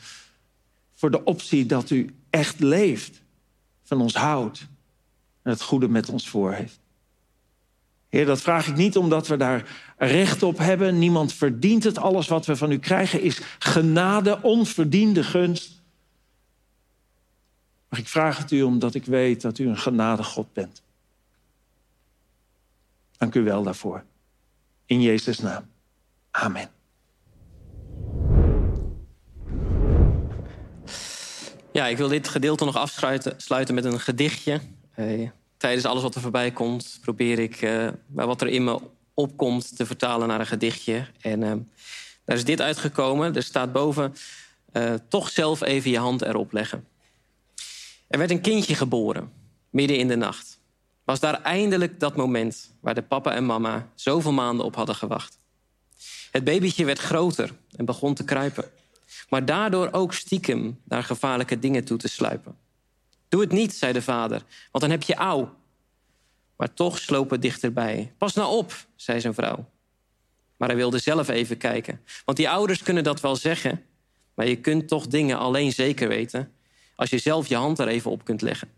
voor 0.94 1.10
de 1.10 1.24
optie 1.24 1.66
dat 1.66 1.90
u 1.90 2.14
echt 2.30 2.60
leeft, 2.60 3.22
van 3.82 4.00
ons 4.00 4.14
houdt 4.14 4.66
en 5.46 5.52
het 5.52 5.62
goede 5.62 5.88
met 5.88 6.08
ons 6.08 6.28
voor 6.28 6.52
heeft. 6.52 6.80
Heer, 8.08 8.26
dat 8.26 8.40
vraag 8.40 8.66
ik 8.66 8.76
niet 8.76 8.96
omdat 8.96 9.26
we 9.26 9.36
daar 9.36 9.68
recht 9.96 10.42
op 10.42 10.58
hebben. 10.58 10.98
Niemand 10.98 11.32
verdient 11.32 11.84
het. 11.84 11.98
Alles 11.98 12.28
wat 12.28 12.46
we 12.46 12.56
van 12.56 12.70
u 12.70 12.78
krijgen 12.78 13.20
is 13.20 13.40
genade, 13.58 14.42
onverdiende 14.42 15.24
gunst. 15.24 15.82
Maar 17.88 17.98
ik 17.98 18.08
vraag 18.08 18.38
het 18.38 18.50
u 18.50 18.62
omdat 18.62 18.94
ik 18.94 19.04
weet 19.04 19.40
dat 19.40 19.58
u 19.58 19.68
een 19.68 19.78
genade 19.78 20.22
God 20.22 20.52
bent. 20.52 20.82
Dank 23.16 23.34
u 23.34 23.42
wel 23.42 23.62
daarvoor. 23.62 24.04
In 24.86 25.02
Jezus' 25.02 25.38
naam. 25.38 25.64
Amen. 26.30 26.70
Ja, 31.72 31.86
ik 31.86 31.96
wil 31.96 32.08
dit 32.08 32.28
gedeelte 32.28 32.64
nog 32.64 32.76
afsluiten 32.76 33.34
sluiten 33.36 33.74
met 33.74 33.84
een 33.84 34.00
gedichtje. 34.00 34.60
Eh, 34.96 35.28
tijdens 35.56 35.84
alles 35.84 36.02
wat 36.02 36.14
er 36.14 36.20
voorbij 36.20 36.50
komt, 36.50 36.98
probeer 37.00 37.38
ik 37.38 37.62
uh, 37.62 37.88
wat 38.06 38.40
er 38.40 38.48
in 38.48 38.64
me 38.64 38.80
opkomt 39.14 39.76
te 39.76 39.86
vertalen 39.86 40.28
naar 40.28 40.40
een 40.40 40.46
gedichtje. 40.46 41.06
En 41.20 41.42
uh, 41.42 41.52
daar 42.24 42.36
is 42.36 42.44
dit 42.44 42.60
uitgekomen. 42.60 43.34
Er 43.34 43.42
staat 43.42 43.72
boven: 43.72 44.14
uh, 44.72 44.94
toch 45.08 45.30
zelf 45.30 45.60
even 45.60 45.90
je 45.90 45.98
hand 45.98 46.22
erop 46.22 46.52
leggen. 46.52 46.86
Er 48.08 48.18
werd 48.18 48.30
een 48.30 48.40
kindje 48.40 48.74
geboren, 48.74 49.32
midden 49.70 49.98
in 49.98 50.08
de 50.08 50.16
nacht. 50.16 50.58
Was 51.04 51.20
daar 51.20 51.42
eindelijk 51.42 52.00
dat 52.00 52.16
moment 52.16 52.74
waar 52.80 52.94
de 52.94 53.02
papa 53.02 53.32
en 53.32 53.46
mama 53.46 53.88
zoveel 53.94 54.32
maanden 54.32 54.66
op 54.66 54.74
hadden 54.74 54.94
gewacht. 54.94 55.38
Het 56.30 56.44
babytje 56.44 56.84
werd 56.84 56.98
groter 56.98 57.52
en 57.76 57.84
begon 57.84 58.14
te 58.14 58.24
kruipen. 58.24 58.64
Maar 59.28 59.44
daardoor 59.44 59.88
ook 59.92 60.14
stiekem 60.14 60.80
naar 60.84 61.02
gevaarlijke 61.02 61.58
dingen 61.58 61.84
toe 61.84 61.98
te 61.98 62.08
sluipen. 62.08 62.56
Doe 63.28 63.40
het 63.40 63.52
niet, 63.52 63.74
zei 63.74 63.92
de 63.92 64.02
vader, 64.02 64.42
want 64.70 64.84
dan 64.84 64.90
heb 64.90 65.02
je 65.02 65.14
auw. 65.14 65.54
Maar 66.56 66.74
toch 66.74 66.98
sloop 66.98 67.30
het 67.30 67.42
dichterbij. 67.42 68.12
Pas 68.18 68.34
nou 68.34 68.56
op, 68.56 68.86
zei 68.96 69.20
zijn 69.20 69.34
vrouw. 69.34 69.68
Maar 70.56 70.68
hij 70.68 70.76
wilde 70.76 70.98
zelf 70.98 71.28
even 71.28 71.56
kijken. 71.56 72.00
Want 72.24 72.36
die 72.36 72.48
ouders 72.48 72.82
kunnen 72.82 73.04
dat 73.04 73.20
wel 73.20 73.36
zeggen. 73.36 73.84
Maar 74.34 74.46
je 74.46 74.56
kunt 74.56 74.88
toch 74.88 75.06
dingen 75.06 75.38
alleen 75.38 75.72
zeker 75.72 76.08
weten 76.08 76.52
als 76.96 77.10
je 77.10 77.18
zelf 77.18 77.48
je 77.48 77.56
hand 77.56 77.78
er 77.78 77.88
even 77.88 78.10
op 78.10 78.24
kunt 78.24 78.42
leggen. 78.42 78.68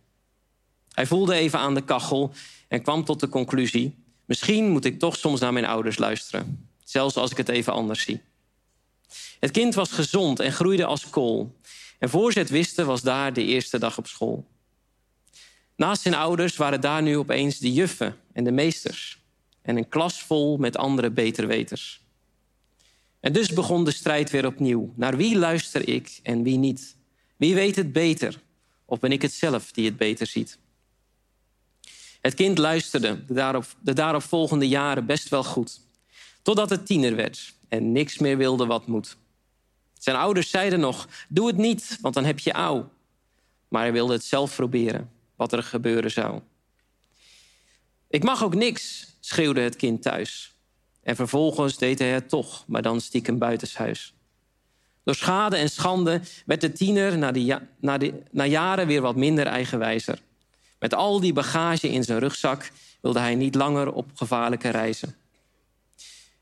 Hij 0.92 1.06
voelde 1.06 1.34
even 1.34 1.58
aan 1.58 1.74
de 1.74 1.84
kachel 1.84 2.32
en 2.68 2.82
kwam 2.82 3.04
tot 3.04 3.20
de 3.20 3.28
conclusie: 3.28 3.96
misschien 4.24 4.70
moet 4.70 4.84
ik 4.84 4.98
toch 4.98 5.16
soms 5.16 5.40
naar 5.40 5.52
mijn 5.52 5.64
ouders 5.64 5.98
luisteren, 5.98 6.68
zelfs 6.84 7.16
als 7.16 7.30
ik 7.30 7.36
het 7.36 7.48
even 7.48 7.72
anders 7.72 8.02
zie. 8.02 8.20
Het 9.40 9.50
kind 9.50 9.74
was 9.74 9.92
gezond 9.92 10.40
en 10.40 10.52
groeide 10.52 10.84
als 10.84 11.10
kool. 11.10 11.56
En 11.98 12.08
voor 12.08 12.32
ze 12.32 12.38
het 12.38 12.48
wisten 12.48 12.86
was 12.86 13.02
daar 13.02 13.32
de 13.32 13.44
eerste 13.44 13.78
dag 13.78 13.98
op 13.98 14.06
school. 14.06 14.46
Naast 15.76 16.02
zijn 16.02 16.14
ouders 16.14 16.56
waren 16.56 16.80
daar 16.80 17.02
nu 17.02 17.16
opeens 17.16 17.58
de 17.58 17.72
juffen 17.72 18.16
en 18.32 18.44
de 18.44 18.52
meesters. 18.52 19.22
En 19.62 19.76
een 19.76 19.88
klas 19.88 20.22
vol 20.22 20.56
met 20.56 20.76
andere 20.76 21.10
beterweters. 21.10 22.06
En 23.20 23.32
dus 23.32 23.52
begon 23.52 23.84
de 23.84 23.90
strijd 23.90 24.30
weer 24.30 24.46
opnieuw. 24.46 24.92
Naar 24.96 25.16
wie 25.16 25.36
luister 25.36 25.88
ik 25.88 26.20
en 26.22 26.42
wie 26.42 26.56
niet? 26.56 26.96
Wie 27.36 27.54
weet 27.54 27.76
het 27.76 27.92
beter? 27.92 28.40
Of 28.84 28.98
ben 28.98 29.12
ik 29.12 29.22
het 29.22 29.32
zelf 29.32 29.72
die 29.72 29.84
het 29.84 29.96
beter 29.96 30.26
ziet? 30.26 30.58
Het 32.20 32.34
kind 32.34 32.58
luisterde 32.58 33.24
de 33.24 33.34
daarop, 33.34 33.66
de 33.80 33.92
daaropvolgende 33.92 34.68
jaren 34.68 35.06
best 35.06 35.28
wel 35.28 35.44
goed. 35.44 35.80
Totdat 36.42 36.70
het 36.70 36.86
tiener 36.86 37.16
werd 37.16 37.54
en 37.68 37.92
niks 37.92 38.18
meer 38.18 38.36
wilde 38.36 38.66
wat 38.66 38.86
moet. 38.86 39.16
Zijn 39.98 40.16
ouders 40.16 40.50
zeiden 40.50 40.80
nog: 40.80 41.08
Doe 41.28 41.46
het 41.46 41.56
niet, 41.56 41.98
want 42.00 42.14
dan 42.14 42.24
heb 42.24 42.38
je 42.38 42.52
auw. 42.52 42.90
Maar 43.68 43.82
hij 43.82 43.92
wilde 43.92 44.12
het 44.12 44.24
zelf 44.24 44.54
proberen, 44.54 45.10
wat 45.36 45.52
er 45.52 45.62
gebeuren 45.62 46.10
zou. 46.10 46.40
Ik 48.08 48.22
mag 48.22 48.44
ook 48.44 48.54
niks, 48.54 49.06
schreeuwde 49.20 49.60
het 49.60 49.76
kind 49.76 50.02
thuis. 50.02 50.52
En 51.02 51.16
vervolgens 51.16 51.76
deed 51.76 51.98
hij 51.98 52.10
het 52.10 52.28
toch, 52.28 52.64
maar 52.66 52.82
dan 52.82 53.00
stiekem 53.00 53.38
buitenshuis. 53.38 54.14
Door 55.04 55.14
schade 55.14 55.56
en 55.56 55.70
schande 55.70 56.20
werd 56.46 56.60
de 56.60 56.72
tiener 56.72 57.18
na, 57.18 57.32
na, 57.80 57.98
na 58.30 58.44
jaren 58.44 58.86
weer 58.86 59.00
wat 59.00 59.16
minder 59.16 59.46
eigenwijzer. 59.46 60.18
Met 60.78 60.94
al 60.94 61.20
die 61.20 61.32
bagage 61.32 61.88
in 61.88 62.04
zijn 62.04 62.18
rugzak 62.18 62.70
wilde 63.00 63.18
hij 63.18 63.34
niet 63.34 63.54
langer 63.54 63.92
op 63.92 64.10
gevaarlijke 64.14 64.68
reizen. 64.68 65.14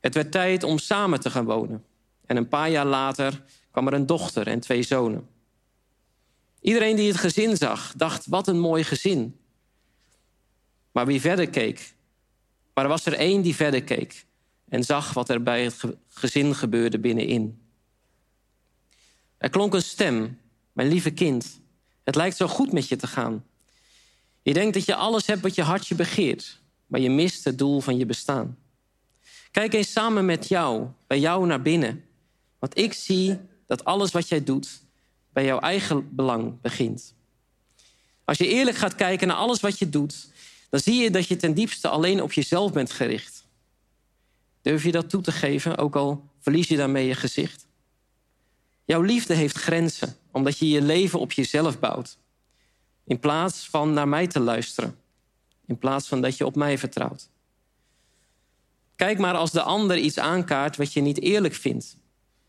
Het 0.01 0.15
werd 0.15 0.33
tijd 0.33 0.63
om 0.63 0.79
samen 0.79 1.21
te 1.21 1.31
gaan 1.31 1.45
wonen. 1.45 1.85
En 2.27 2.37
een 2.37 2.49
paar 2.49 2.71
jaar 2.71 2.87
later 2.87 3.43
kwam 3.71 3.87
er 3.87 3.93
een 3.93 4.07
dochter 4.07 4.47
en 4.47 4.61
twee 4.61 4.83
zonen. 4.83 5.29
Iedereen 6.61 6.97
die 6.97 7.09
het 7.09 7.17
gezin 7.17 7.57
zag, 7.57 7.93
dacht: 7.97 8.27
wat 8.27 8.49
een 8.49 8.59
mooi 8.59 8.85
gezin. 8.85 9.39
Maar 10.93 11.07
wie 11.07 11.21
verder 11.21 11.51
keek, 11.51 11.95
maar 12.75 12.85
er 12.85 12.91
was 12.91 13.07
er 13.07 13.13
één 13.13 13.43
die 13.43 13.55
verder 13.55 13.85
keek 13.85 14.25
en 14.69 14.85
zag 14.85 15.13
wat 15.13 15.29
er 15.29 15.43
bij 15.43 15.65
het 15.65 15.83
gezin 16.09 16.55
gebeurde 16.55 16.99
binnenin. 16.99 17.61
Er 19.39 19.51
klonk 19.51 19.75
een 19.75 19.83
stem: 19.83 20.41
Mijn 20.73 20.89
lieve 20.89 21.11
kind, 21.11 21.61
het 22.05 22.15
lijkt 22.15 22.37
zo 22.37 22.47
goed 22.47 22.73
met 22.73 22.89
je 22.89 22.97
te 22.97 23.07
gaan. 23.07 23.45
Je 24.43 24.53
denkt 24.53 24.75
dat 24.75 24.85
je 24.85 24.95
alles 24.95 25.27
hebt 25.27 25.41
wat 25.41 25.55
je 25.55 25.63
hartje 25.63 25.95
begeert, 25.95 26.61
maar 26.87 27.01
je 27.01 27.11
mist 27.11 27.45
het 27.45 27.59
doel 27.59 27.81
van 27.81 27.97
je 27.97 28.07
bestaan. 28.07 28.59
Kijk 29.51 29.75
eens 29.75 29.93
samen 29.93 30.25
met 30.25 30.49
jou, 30.49 30.87
bij 31.07 31.19
jou 31.21 31.47
naar 31.47 31.63
binnen. 31.63 32.05
Want 32.67 32.79
ik 32.79 32.93
zie 32.93 33.39
dat 33.67 33.85
alles 33.85 34.13
wat 34.13 34.29
jij 34.29 34.45
doet 34.45 34.81
bij 35.33 35.45
jouw 35.45 35.59
eigen 35.59 36.15
belang 36.15 36.61
begint. 36.61 37.15
Als 38.25 38.39
je 38.39 38.49
eerlijk 38.49 38.77
gaat 38.77 38.95
kijken 38.95 39.29
naar 39.29 39.37
alles 39.37 39.61
wat 39.61 39.79
je 39.79 39.89
doet, 39.89 40.29
dan 40.71 40.81
zie 40.81 40.95
je 40.95 41.11
dat 41.11 41.27
je 41.27 41.37
ten 41.37 41.55
diepste 41.55 41.89
alleen 41.89 42.23
op 42.23 42.33
jezelf 42.33 42.73
bent 42.73 42.91
gericht. 42.91 43.49
Durf 44.63 44.83
je 44.83 44.93
dat 44.93 45.11
toe 45.11 45.23
te 45.23 45.33
geven, 45.33 45.79
ook 45.79 45.97
al 45.97 46.29
verlies 46.41 46.69
je 46.69 46.77
daarmee 46.77 47.07
je 47.07 47.15
gezicht? 47.15 47.67
Jouw 48.85 49.01
liefde 49.01 49.35
heeft 49.35 49.57
grenzen, 49.57 50.17
omdat 50.31 50.59
je 50.59 50.69
je 50.69 50.83
leven 50.83 51.21
op 51.21 51.33
jezelf 51.33 51.79
bouwt. 51.79 52.19
In 53.05 53.19
plaats 53.19 53.69
van 53.69 53.93
naar 53.93 54.09
mij 54.09 54.27
te 54.27 54.41
luisteren. 54.41 54.99
In 55.67 55.79
plaats 55.79 56.09
van 56.09 56.21
dat 56.21 56.37
je 56.37 56.47
op 56.47 56.57
mij 56.57 56.79
vertrouwt. 56.79 57.29
Kijk 58.97 59.19
maar 59.19 59.35
als 59.35 59.51
de 59.51 59.63
ander 59.63 59.99
iets 59.99 60.19
aankaart 60.19 60.77
wat 60.77 60.93
je 60.93 61.01
niet 61.01 61.21
eerlijk 61.21 61.55
vindt. 61.55 62.05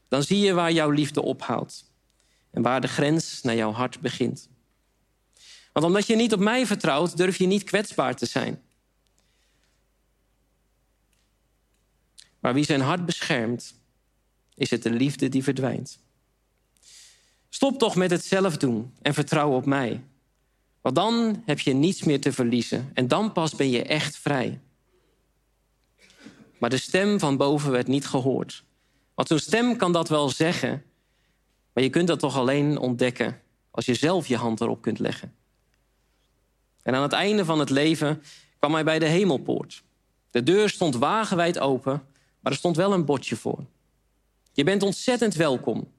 Dan 0.07 0.23
zie 0.23 0.39
je 0.39 0.53
waar 0.53 0.71
jouw 0.71 0.89
liefde 0.89 1.21
ophoudt. 1.21 1.91
En 2.51 2.61
waar 2.61 2.81
de 2.81 2.87
grens 2.87 3.41
naar 3.41 3.55
jouw 3.55 3.71
hart 3.71 3.99
begint. 3.99 4.49
Want 5.73 5.85
omdat 5.85 6.07
je 6.07 6.15
niet 6.15 6.33
op 6.33 6.39
mij 6.39 6.65
vertrouwt, 6.65 7.17
durf 7.17 7.37
je 7.37 7.45
niet 7.45 7.63
kwetsbaar 7.63 8.15
te 8.15 8.25
zijn. 8.25 8.61
Maar 12.39 12.53
wie 12.53 12.65
zijn 12.65 12.81
hart 12.81 13.05
beschermt, 13.05 13.73
is 14.55 14.69
het 14.69 14.83
de 14.83 14.89
liefde 14.89 15.29
die 15.29 15.43
verdwijnt. 15.43 15.99
Stop 17.49 17.79
toch 17.79 17.95
met 17.95 18.11
het 18.11 18.25
zelf 18.25 18.57
doen 18.57 18.93
en 19.01 19.13
vertrouw 19.13 19.51
op 19.51 19.65
mij. 19.65 20.03
Want 20.81 20.95
dan 20.95 21.43
heb 21.45 21.59
je 21.59 21.73
niets 21.73 22.03
meer 22.03 22.21
te 22.21 22.33
verliezen 22.33 22.91
en 22.93 23.07
dan 23.07 23.31
pas 23.31 23.55
ben 23.55 23.69
je 23.69 23.83
echt 23.83 24.17
vrij. 24.17 24.59
Maar 26.59 26.69
de 26.69 26.77
stem 26.77 27.19
van 27.19 27.37
boven 27.37 27.71
werd 27.71 27.87
niet 27.87 28.07
gehoord. 28.07 28.63
Want 29.17 29.29
zo'n 29.29 29.39
stem 29.39 29.77
kan 29.77 29.91
dat 29.91 30.09
wel 30.09 30.29
zeggen, 30.29 30.83
maar 31.73 31.83
je 31.83 31.89
kunt 31.89 32.07
dat 32.07 32.19
toch 32.19 32.35
alleen 32.35 32.77
ontdekken 32.77 33.41
als 33.71 33.85
je 33.85 33.93
zelf 33.93 34.27
je 34.27 34.35
hand 34.35 34.61
erop 34.61 34.81
kunt 34.81 34.99
leggen. 34.99 35.35
En 36.81 36.95
aan 36.95 37.01
het 37.01 37.11
einde 37.11 37.45
van 37.45 37.59
het 37.59 37.69
leven 37.69 38.23
kwam 38.59 38.73
hij 38.73 38.83
bij 38.83 38.99
de 38.99 39.05
hemelpoort. 39.05 39.83
De 40.31 40.43
deur 40.43 40.69
stond 40.69 40.95
wagenwijd 40.95 41.59
open, 41.59 42.03
maar 42.39 42.51
er 42.51 42.57
stond 42.57 42.75
wel 42.75 42.93
een 42.93 43.05
bordje 43.05 43.35
voor. 43.35 43.65
Je 44.51 44.63
bent 44.63 44.83
ontzettend 44.83 45.33
welkom, 45.33 45.91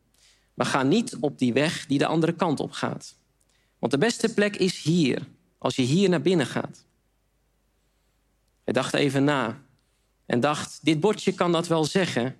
maar 0.55 0.67
ga 0.67 0.83
niet 0.83 1.17
op 1.21 1.39
die 1.39 1.53
weg 1.53 1.87
die 1.87 1.99
de 1.99 2.07
andere 2.07 2.33
kant 2.33 2.61
op 2.61 2.73
gaat. 2.73 3.15
Want 3.79 3.93
de 3.93 3.99
beste 3.99 4.35
plek 4.35 4.57
is 4.57 4.83
hier, 4.83 5.27
als 5.59 5.77
je 5.77 5.83
hier 5.83 6.09
naar 6.09 6.23
binnen 6.23 6.47
gaat. 6.47 6.85
Hij 8.65 8.73
dacht 8.73 8.95
even 8.95 9.25
na 9.25 9.63
en 10.27 10.41
dacht: 10.41 10.85
Dit 10.85 11.01
bordje 11.01 11.33
kan 11.33 11.53
dat 11.53 11.67
wel 11.67 11.85
zeggen, 11.85 12.37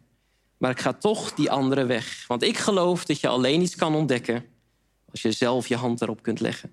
maar 0.59 0.71
ik 0.71 0.81
ga 0.81 0.93
toch 0.93 1.35
die 1.35 1.51
andere 1.51 1.85
weg. 1.85 2.25
Want 2.27 2.43
ik 2.43 2.59
geloof 2.59 3.05
dat 3.05 3.21
je 3.21 3.29
alleen 3.29 3.61
iets 3.61 3.77
kan 3.77 3.95
ontdekken 3.95 4.45
als 5.11 5.23
je 5.23 5.33
zelf 5.33 5.69
je 5.69 5.77
hand 5.77 6.01
erop 6.03 6.23
kunt 6.23 6.41
leggen. 6.41 6.73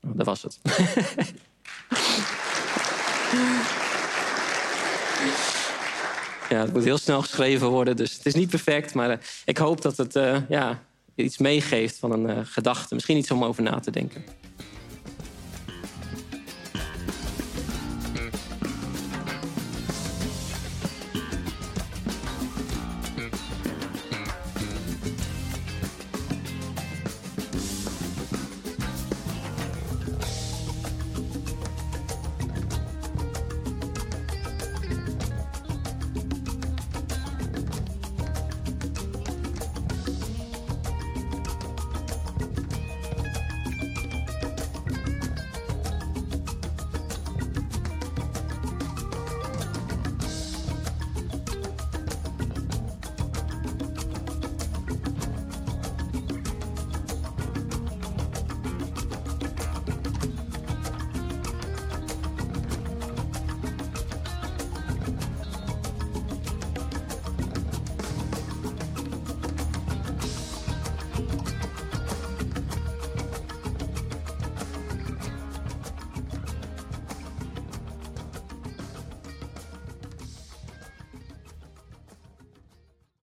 Oh, 0.00 0.10
dat 0.14 0.26
was 0.26 0.42
het. 0.42 0.60
ja, 6.48 6.60
het 6.60 6.72
moet 6.72 6.84
heel 6.84 6.98
snel 6.98 7.20
geschreven 7.20 7.68
worden, 7.68 7.96
dus 7.96 8.12
het 8.12 8.26
is 8.26 8.34
niet 8.34 8.50
perfect. 8.50 8.94
Maar 8.94 9.10
uh, 9.10 9.16
ik 9.44 9.58
hoop 9.58 9.82
dat 9.82 9.96
het 9.96 10.16
uh, 10.16 10.38
ja, 10.48 10.82
iets 11.14 11.38
meegeeft 11.38 11.98
van 11.98 12.12
een 12.12 12.38
uh, 12.38 12.44
gedachte. 12.44 12.94
Misschien 12.94 13.16
iets 13.16 13.30
om 13.30 13.44
over 13.44 13.62
na 13.62 13.80
te 13.80 13.90
denken. 13.90 14.24